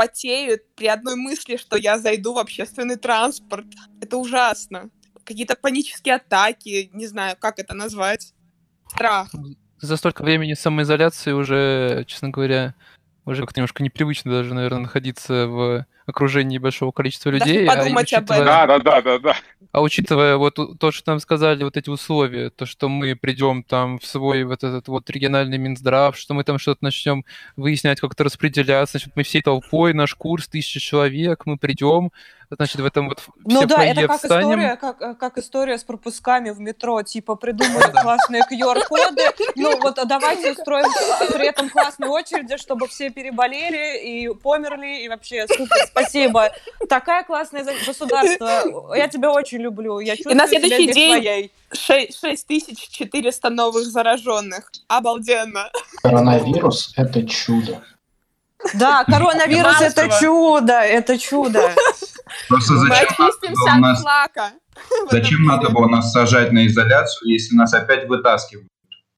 [0.00, 3.66] потеют при одной мысли, что я зайду в общественный транспорт.
[4.00, 4.88] Это ужасно.
[5.24, 8.32] Какие-то панические атаки, не знаю, как это назвать.
[8.88, 9.28] Страх.
[9.78, 12.74] За столько времени самоизоляции уже, честно говоря,
[13.26, 17.66] уже как-то немножко непривычно даже, наверное, находиться в окружении большого количества людей.
[17.66, 18.38] Даже подумать а, учитывая...
[18.40, 18.82] об этом.
[18.84, 19.36] Да, да, да, да.
[19.72, 23.98] А учитывая вот то, что нам сказали, вот эти условия, то, что мы придем там
[23.98, 27.24] в свой вот этот вот региональный Минздрав, что мы там что-то начнем
[27.56, 32.10] выяснять, как это распределяться, значит, мы всей толпой, наш курс, тысяча человек, мы придем,
[32.56, 36.50] значит, в этом вот Ну да, это как история, как, э, как история с пропусками
[36.50, 39.22] в метро, типа придумали классные QR-коды,
[39.56, 40.86] ну вот а давайте устроим
[41.32, 46.50] при этом классные очереди, чтобы все переболели и померли, и вообще супер, спасибо.
[46.88, 50.00] Такая классная государство, я тебя очень люблю.
[50.00, 54.70] Я и на следующий день 6400 новых зараженных.
[54.88, 55.70] Обалденно.
[56.02, 57.82] Коронавирус– это чудо.
[58.74, 61.72] Да, коронавирус– это чудо, это чудо.
[62.48, 64.04] Просто зачем Мы нас...
[65.10, 68.68] Зачем надо было нас сажать на изоляцию, если нас опять вытаскивают?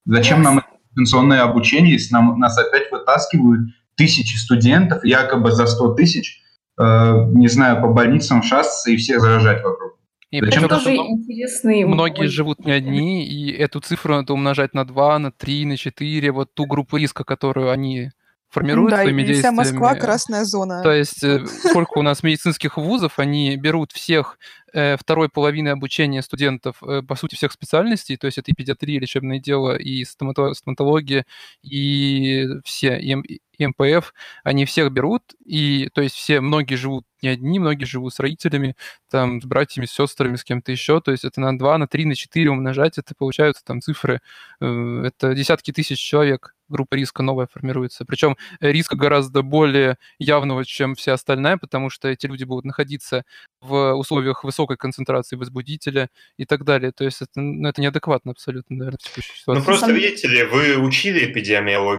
[0.05, 6.43] Зачем нам дистанционное обучение, если нам, нас опять вытаскивают тысячи студентов, якобы за 100 тысяч,
[6.79, 9.99] э, не знаю, по больницам шастаться и всех заражать вокруг?
[10.31, 11.85] И Зачем тоже интересный...
[11.85, 16.33] Многие живут не одни, и эту цифру надо умножать на 2, на 3, на 4,
[16.33, 18.11] вот ту группу риска, которую они
[18.53, 20.83] формируют да, своими и вся Москва красная зона.
[20.83, 24.39] То есть э, сколько у нас медицинских вузов, они берут всех
[24.75, 29.01] э, второй половины обучения студентов, э, по сути, всех специальностей, то есть это и педиатрия,
[29.01, 31.25] лечебное дело, и стоматология,
[31.63, 34.13] и все, и, и МПФ,
[34.45, 38.77] они всех берут, и то есть все, многие живут не одни, многие живут с родителями,
[39.11, 42.05] там, с братьями, с сестрами, с кем-то еще, то есть это на 2, на 3,
[42.05, 44.21] на 4 умножать, это получаются там цифры,
[44.61, 48.05] это десятки тысяч человек группа риска новая формируется.
[48.05, 53.25] Причем риска гораздо более явного, чем вся остальная, потому что эти люди будут находиться
[53.61, 56.93] в условиях высокой концентрации возбудителя и так далее.
[56.93, 58.99] То есть это, ну, это неадекватно абсолютно, наверное,
[59.47, 61.99] Ну просто видите ли, вы учили эпидемиологию,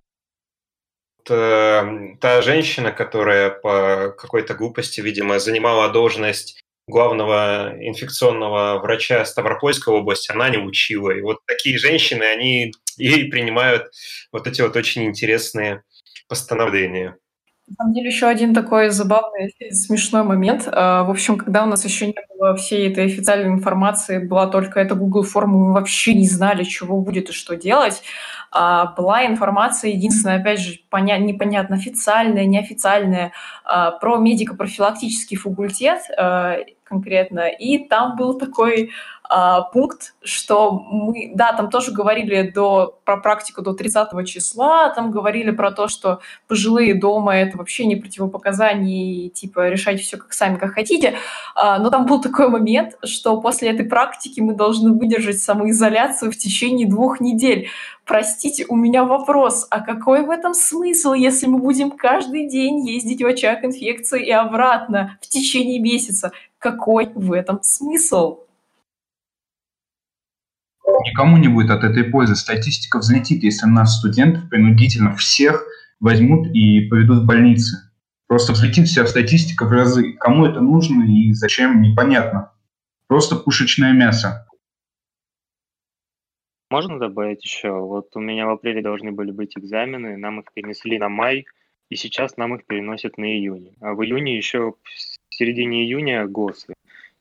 [1.29, 10.31] э, та женщина, которая по какой-то глупости, видимо, занимала должность главного инфекционного врача Ставропольской области,
[10.31, 11.11] она не учила.
[11.11, 13.91] И вот такие женщины, они и принимают
[14.31, 15.83] вот эти вот очень интересные
[16.27, 17.17] постановления.
[17.67, 20.67] На самом деле еще один такой забавный, смешной момент.
[20.69, 24.81] А, в общем, когда у нас еще не было всей этой официальной информации, была только
[24.81, 28.03] эта Google форма, мы вообще не знали, чего будет и что делать.
[28.55, 33.31] а, была информация, единственная, опять же, поня- непонятно, официальная, неофициальная,
[33.63, 36.01] а, про медико-профилактический факультет
[36.93, 38.91] конкретно, и там был такой
[39.29, 45.11] а, пункт, что мы, да, там тоже говорили до, про практику до 30 числа, там
[45.11, 50.33] говорили про то, что пожилые дома это вообще не противопоказание, и, типа решайте все как
[50.33, 51.15] сами, как хотите,
[51.55, 56.37] а, но там был такой момент, что после этой практики мы должны выдержать самоизоляцию в
[56.37, 57.69] течение двух недель.
[58.05, 63.21] Простите, у меня вопрос, а какой в этом смысл, если мы будем каждый день ездить
[63.23, 66.33] в очаг инфекции и обратно в течение месяца?
[66.63, 68.39] Какой в этом смысл?
[71.05, 72.37] Никому не будет от этой пользы.
[72.37, 75.67] Статистика взлетит, если нас, студентов, принудительно всех
[75.99, 77.91] возьмут и поведут в больницы.
[78.27, 80.13] Просто взлетит вся статистика в разы.
[80.13, 82.53] Кому это нужно и зачем, непонятно.
[83.07, 84.47] Просто пушечное мясо.
[86.69, 87.71] Можно добавить еще?
[87.73, 91.45] Вот у меня в апреле должны были быть экзамены, нам их перенесли на май,
[91.89, 93.75] и сейчас нам их переносят на июнь.
[93.81, 94.75] А в июне еще,
[95.33, 96.73] в середине июня ГОСы.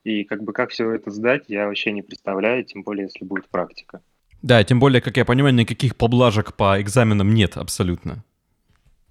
[0.04, 3.48] И как бы как все это сдать, я вообще не представляю, тем более, если будет
[3.48, 4.02] практика.
[4.42, 8.24] Да, тем более, как я понимаю, никаких поблажек по экзаменам нет абсолютно.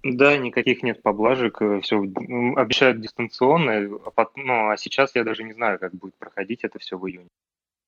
[0.02, 5.52] Да, никаких нет поблажек, э, все обещают дистанционно, а ну, а сейчас я даже не
[5.52, 7.28] знаю, как будет проходить это все в июне.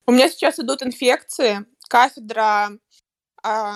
[0.06, 2.70] У меня сейчас идут инфекции, кафедра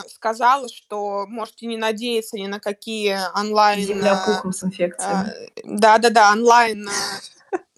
[0.09, 3.81] сказала, что можете не надеяться ни на какие онлайн...
[3.81, 5.33] Земля э, пухом с инфекциями.
[5.65, 6.89] Да-да-да, онлайн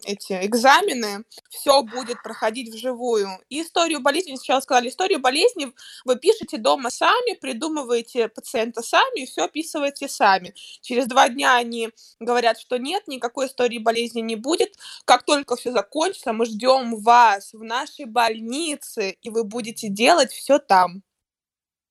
[0.05, 3.29] эти экзамены, все будет проходить вживую.
[3.49, 5.73] И историю болезни, сначала сказали, историю болезни
[6.05, 10.55] вы пишете дома сами, придумываете пациента сами, и все описываете сами.
[10.81, 14.77] Через два дня они говорят, что нет, никакой истории болезни не будет.
[15.05, 20.59] Как только все закончится, мы ждем вас в нашей больнице, и вы будете делать все
[20.59, 21.03] там.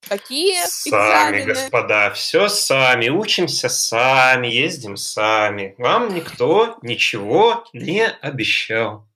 [0.08, 1.54] Какие Сами, экзамены?
[1.54, 5.76] господа, все сами, учимся сами, ездим сами.
[5.78, 9.08] Вам никто ничего не обещал.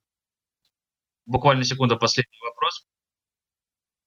[1.26, 2.86] Буквально секунда, последний вопрос.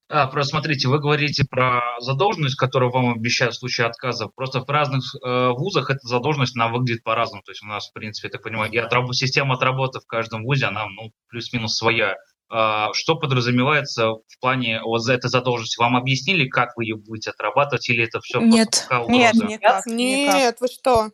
[0.08, 4.28] А, просто смотрите, вы говорите про задолженность, которую вам обещают в случае отказа.
[4.28, 7.42] Просто в разных э, вузах эта задолженность, она выглядит по-разному.
[7.42, 10.44] То есть у нас, в принципе, я так понимаю, и отраб- система отработы в каждом
[10.44, 12.14] вузе, она ну, плюс-минус своя.
[12.48, 15.80] А, что подразумевается в плане вот за этой задолженности?
[15.80, 19.52] Вам объяснили, как вы ее будете отрабатывать, или это все Нет, просто нет, угроза?
[19.52, 21.10] никак, нет, вы что?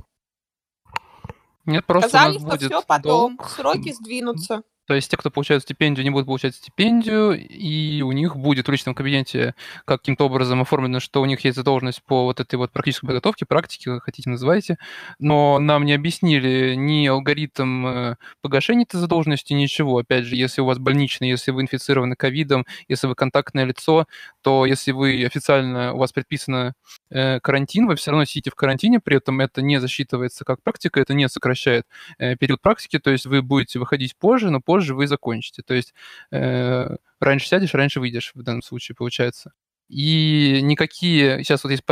[1.65, 3.51] Нет, просто Сказали, у нас что будет все потом, долг.
[3.51, 4.63] сроки сдвинутся.
[4.87, 8.71] То есть те, кто получают стипендию, не будут получать стипендию, и у них будет в
[8.71, 9.55] личном кабинете
[9.85, 13.91] каким-то образом оформлено, что у них есть задолженность по вот этой вот практической подготовке, практике,
[13.91, 14.79] как хотите называйте,
[15.19, 19.99] но нам не объяснили ни алгоритм э, погашения этой задолженности, ничего.
[19.99, 24.07] Опять же, если у вас больничный, если вы инфицированы ковидом, если вы контактное лицо,
[24.43, 26.75] то если вы официально, у вас предписано
[27.11, 31.01] э, карантин, вы все равно сидите в карантине, при этом это не засчитывается как практика,
[31.01, 31.87] это не сокращает
[32.19, 35.63] э, период практики, то есть вы будете выходить позже, но позже вы закончите.
[35.63, 35.95] То есть
[36.31, 39.53] э, раньше сядешь, раньше выйдешь в данном случае, получается.
[39.93, 41.45] И никакие...
[41.45, 41.83] Сейчас вот есть,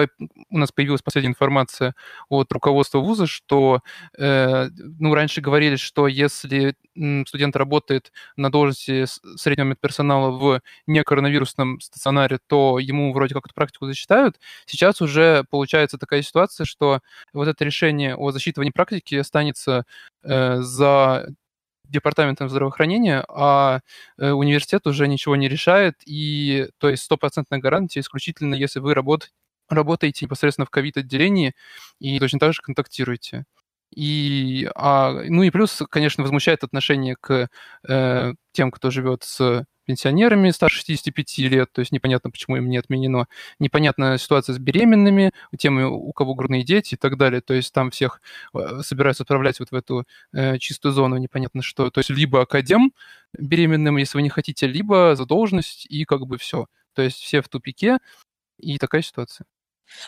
[0.49, 1.95] у нас появилась последняя информация
[2.31, 3.83] от руководства вуза, что,
[4.17, 4.69] э,
[4.99, 6.75] ну, раньше говорили, что если
[7.27, 9.05] студент работает на должности
[9.37, 14.41] среднего медперсонала в некоронавирусном стационаре, то ему вроде как эту практику засчитают.
[14.65, 17.01] Сейчас уже получается такая ситуация, что
[17.35, 19.85] вот это решение о засчитывании практики останется
[20.23, 21.29] э, за
[21.91, 23.81] департаментом здравоохранения, а
[24.19, 29.35] э, университет уже ничего не решает, и то есть стопроцентная гарантия исключительно, если вы работаете
[29.69, 31.55] работаете непосредственно в ковид-отделении
[32.01, 33.45] и точно так же контактируете.
[33.95, 37.49] И, а, ну и плюс, конечно, возмущает отношение к
[37.89, 42.79] э, тем, кто живет с пенсионерами старше 65 лет, то есть непонятно, почему им не
[42.79, 43.27] отменено.
[43.59, 47.41] Непонятна ситуация с беременными, тем, у кого грудные дети и так далее.
[47.41, 48.21] То есть там всех
[48.55, 51.91] э, собираются отправлять вот в эту э, чистую зону, непонятно что.
[51.91, 52.93] То есть либо академ
[53.39, 56.67] беременным, если вы не хотите, либо задолженность, и как бы все.
[56.95, 57.99] То есть все в тупике,
[58.59, 59.47] и такая ситуация.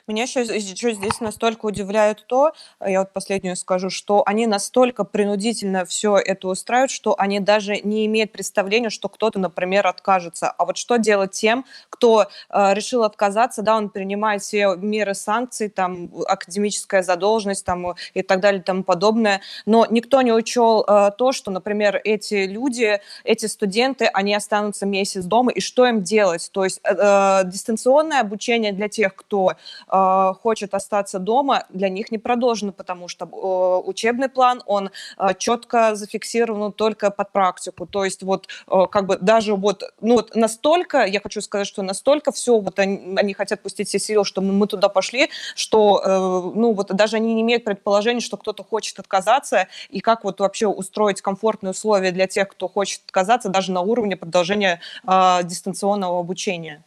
[0.06, 2.52] Меня еще, еще здесь настолько удивляет то,
[2.84, 8.06] я вот последнюю скажу, что они настолько принудительно все это устраивают, что они даже не
[8.06, 10.50] имеют представления, что кто-то, например, откажется.
[10.50, 15.68] А вот что делать тем, кто э, решил отказаться, да, он принимает все меры санкций,
[15.68, 21.10] там, академическая задолженность там, и так далее и тому подобное, но никто не учел э,
[21.16, 26.50] то, что, например, эти люди, эти студенты, они останутся месяц дома, и что им делать?
[26.52, 29.52] То есть э, э дистанционное обучение для тех, кто
[29.88, 35.34] э, хочет остаться дома, для них не продолжено, потому что э, учебный план, он э,
[35.38, 37.86] четко зафиксирован только под практику.
[37.86, 41.82] То есть вот э, как бы даже вот, ну вот настолько, я хочу сказать, что
[41.82, 46.72] настолько все, вот они, они хотят пустить все силы, что мы, туда пошли, что, ну
[46.72, 51.20] вот даже они не имеют предположения, что кто-то хочет отказаться, и как вот вообще устроить
[51.20, 56.82] комфортные условия для тех, кто хочет отказаться, даже на уровне продолжения э, дистанционного обучения.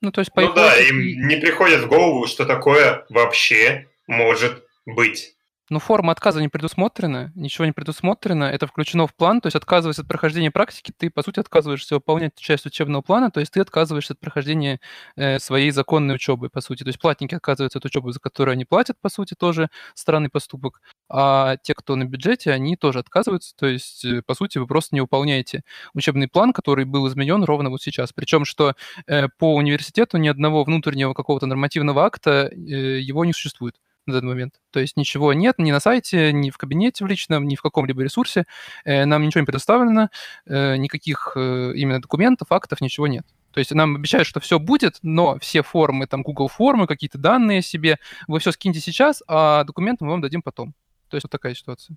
[0.00, 4.64] Ну, то есть, по ну да, им не приходит в голову, что такое вообще может
[4.86, 5.34] быть.
[5.72, 10.00] Ну, форма отказа не предусмотрена, ничего не предусмотрено, это включено в план, то есть отказываясь
[10.00, 14.14] от прохождения практики, ты, по сути, отказываешься выполнять часть учебного плана, то есть ты отказываешься
[14.14, 14.80] от прохождения
[15.14, 16.82] э, своей законной учебы, по сути.
[16.82, 20.80] То есть платники отказываются от учебы, за которую они платят, по сути, тоже странный поступок,
[21.08, 24.96] а те, кто на бюджете, они тоже отказываются, то есть, э, по сути, вы просто
[24.96, 25.62] не выполняете
[25.94, 28.12] учебный план, который был изменен ровно вот сейчас.
[28.12, 28.74] Причем, что
[29.06, 33.76] э, по университету ни одного внутреннего какого-то нормативного акта э, его не существует
[34.10, 34.54] на данный момент.
[34.70, 38.02] То есть ничего нет ни на сайте, ни в кабинете в личном, ни в каком-либо
[38.02, 38.44] ресурсе.
[38.84, 40.10] Э, нам ничего не предоставлено,
[40.46, 43.26] э, никаких э, именно документов, актов, ничего нет.
[43.52, 47.62] То есть нам обещают, что все будет, но все формы, там Google формы, какие-то данные
[47.62, 50.74] себе, вы все скиньте сейчас, а документы мы вам дадим потом.
[51.08, 51.96] То есть вот такая ситуация.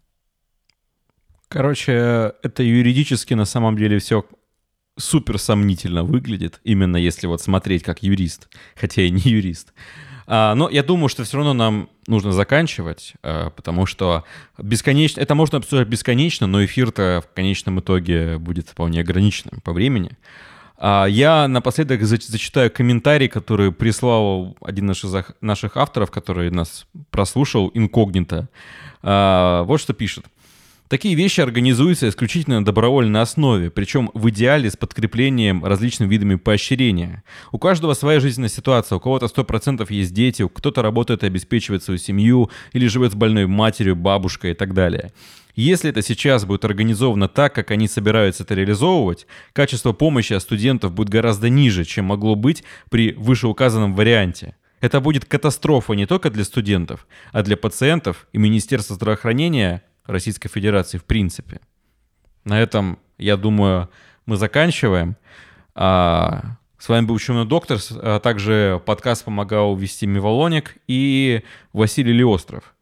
[1.47, 4.25] Короче, это юридически на самом деле все
[4.97, 9.73] супер сомнительно выглядит, именно если вот смотреть как юрист, хотя я не юрист.
[10.27, 14.23] Но я думаю, что все равно нам нужно заканчивать, а, потому что
[14.57, 20.11] бесконечно, это можно обсуждать бесконечно, но эфир-то в конечном итоге будет вполне ограниченным по времени.
[20.77, 28.49] А, я напоследок зачитаю комментарий, который прислал один из наших авторов, который нас прослушал инкогнито.
[29.01, 30.25] Вот что пишет.
[30.93, 37.23] Такие вещи организуются исключительно на добровольной основе, причем в идеале с подкреплением различными видами поощрения.
[37.51, 41.97] У каждого своя жизненная ситуация, у кого-то 100% есть дети, кто-то работает и обеспечивает свою
[41.97, 45.11] семью, или живет с больной матерью, бабушкой и так далее.
[45.55, 50.93] Если это сейчас будет организовано так, как они собираются это реализовывать, качество помощи от студентов
[50.93, 54.55] будет гораздо ниже, чем могло быть при вышеуказанном варианте.
[54.79, 60.97] Это будет катастрофа не только для студентов, а для пациентов и Министерства здравоохранения Российской Федерации
[60.97, 61.61] в принципе.
[62.43, 63.89] На этом, я думаю,
[64.25, 65.15] мы заканчиваем.
[65.75, 72.75] А, с вами был Ученый доктор, а также подкаст помогал вести Миволоник и Василий Леостров.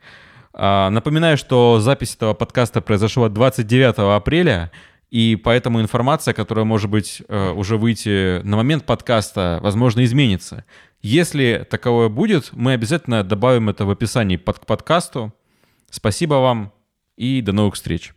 [0.54, 4.72] А, напоминаю, что запись этого подкаста произошла 29 апреля,
[5.12, 10.64] и поэтому информация, которая может быть э, уже выйти на момент подкаста, возможно, изменится.
[11.02, 15.34] Если таковое будет, мы обязательно добавим это в описании под, к подкасту.
[15.90, 16.72] Спасибо вам
[17.22, 18.16] и до новых встреч.